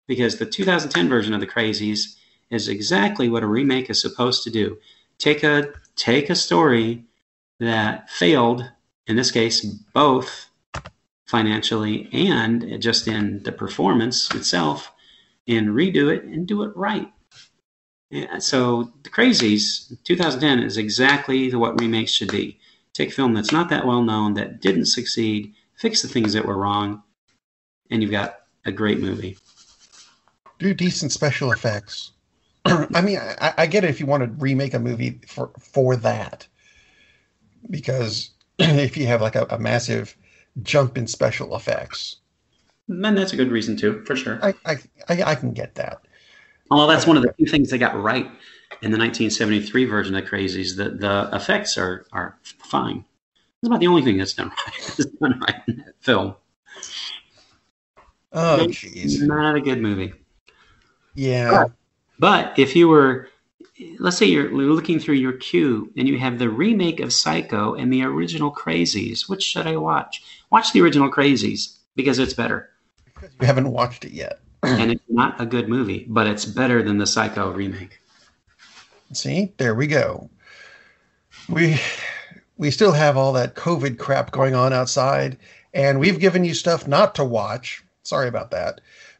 [0.07, 2.15] because the 2010 version of The Crazies
[2.49, 4.77] is exactly what a remake is supposed to do.
[5.17, 7.03] Take a take a story
[7.59, 8.69] that failed,
[9.07, 10.49] in this case, both
[11.33, 14.91] financially and just in the performance itself,
[15.47, 17.11] and redo it and do it right.
[18.37, 22.59] So the Crazies 2010 is exactly what remakes should be.
[22.93, 26.45] Take a film that's not that well known, that didn't succeed, fix the things that
[26.45, 27.01] were wrong,
[27.89, 29.35] and you've got a great movie.
[30.59, 32.11] Do decent special effects.
[32.65, 35.95] I mean, I, I, get it if you want to remake a movie for for
[35.95, 36.47] that,
[37.71, 38.29] because
[38.59, 40.15] if you have like a, a massive
[40.61, 42.17] jump in special effects,
[42.87, 44.39] then that's a good reason too, for sure.
[44.43, 44.77] I I,
[45.09, 46.01] I, I can get that.
[46.71, 48.25] Although that's one of the few things they got right
[48.81, 50.75] in the 1973 version of Crazies.
[50.75, 53.05] The the effects are are fine.
[53.61, 54.95] It's about the only thing that's done right.
[54.97, 56.35] that's done right in that film.
[58.33, 59.21] Oh, jeez.
[59.21, 60.13] Not a good movie.
[61.13, 61.65] Yeah.
[62.19, 63.29] But if you were,
[63.99, 67.91] let's say you're looking through your queue and you have the remake of Psycho and
[67.91, 70.23] the original Crazies, which should I watch?
[70.51, 72.69] Watch the original Crazies because it's better.
[73.05, 74.39] Because you haven't watched it yet.
[74.63, 77.99] and it's not a good movie, but it's better than the Psycho remake.
[79.11, 80.29] See, there we go.
[81.49, 81.79] We
[82.57, 85.37] we still have all that COVID crap going on outside,
[85.73, 87.83] and we've given you stuff not to watch.
[88.03, 88.79] Sorry about that.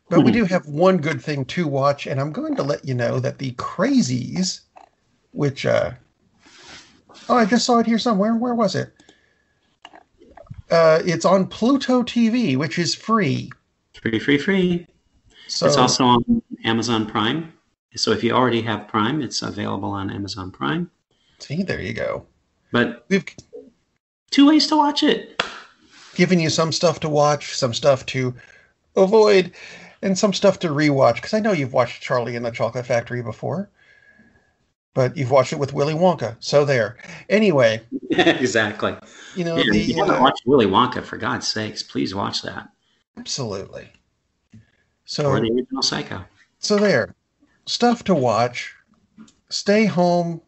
[0.09, 0.39] But we hmm.
[0.39, 3.37] do have one good thing to watch, and I'm going to let you know that
[3.37, 4.61] the Crazies,
[5.31, 5.91] which uh
[7.29, 8.35] oh, I just saw it here somewhere.
[8.35, 8.93] Where was it?
[10.69, 13.51] Uh, it's on Pluto TV, which is free.
[14.01, 14.87] Free, free, free.
[15.47, 17.53] So, it's also on Amazon Prime.
[17.95, 20.89] So if you already have Prime, it's available on Amazon Prime.
[21.39, 22.25] See, there you go.
[22.71, 23.25] But we've
[24.31, 25.43] two ways to watch it.
[26.15, 28.33] Giving you some stuff to watch, some stuff to
[28.95, 29.51] avoid,
[30.03, 31.15] and some stuff to rewatch.
[31.15, 33.69] Because I know you've watched Charlie and the Chocolate Factory before,
[34.93, 36.35] but you've watched it with Willy Wonka.
[36.39, 36.97] So there.
[37.29, 37.81] Anyway.
[38.11, 38.95] exactly.
[39.35, 42.41] You know, yeah, the, you haven't uh, watched Willy Wonka, for God's sakes, please watch
[42.43, 42.69] that.
[43.17, 43.89] Absolutely.
[45.05, 46.23] So or the original Psycho.
[46.59, 47.15] So there,
[47.65, 48.73] stuff to watch.
[49.49, 50.41] Stay home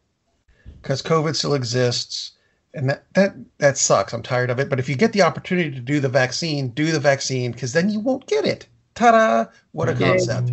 [0.82, 2.32] because COVID still exists,
[2.74, 4.14] and that that that sucks.
[4.14, 4.70] I'm tired of it.
[4.70, 7.90] But if you get the opportunity to do the vaccine, do the vaccine because then
[7.90, 8.68] you won't get it.
[8.96, 9.52] Ta-da!
[9.74, 10.52] What a concept.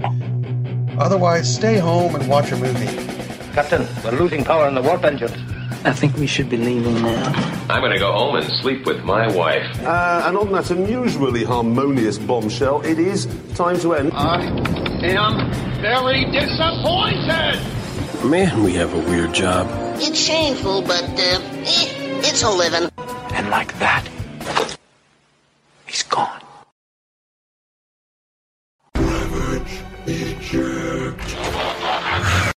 [0.99, 2.87] Otherwise, stay home and watch a movie.
[3.53, 5.37] Captain, we're losing power in the warp engines.
[5.85, 7.33] I think we should be leaving now.
[7.71, 9.65] I'm going to go home and sleep with my wife.
[9.85, 14.13] Uh, and on that unusually harmonious bombshell, it is time to end.
[14.13, 14.43] I
[15.05, 17.61] am very disappointed.
[18.25, 19.69] Man, we have a weird job.
[20.01, 22.91] It's shameful, but uh, eh, it's a living.
[23.35, 24.09] And like that,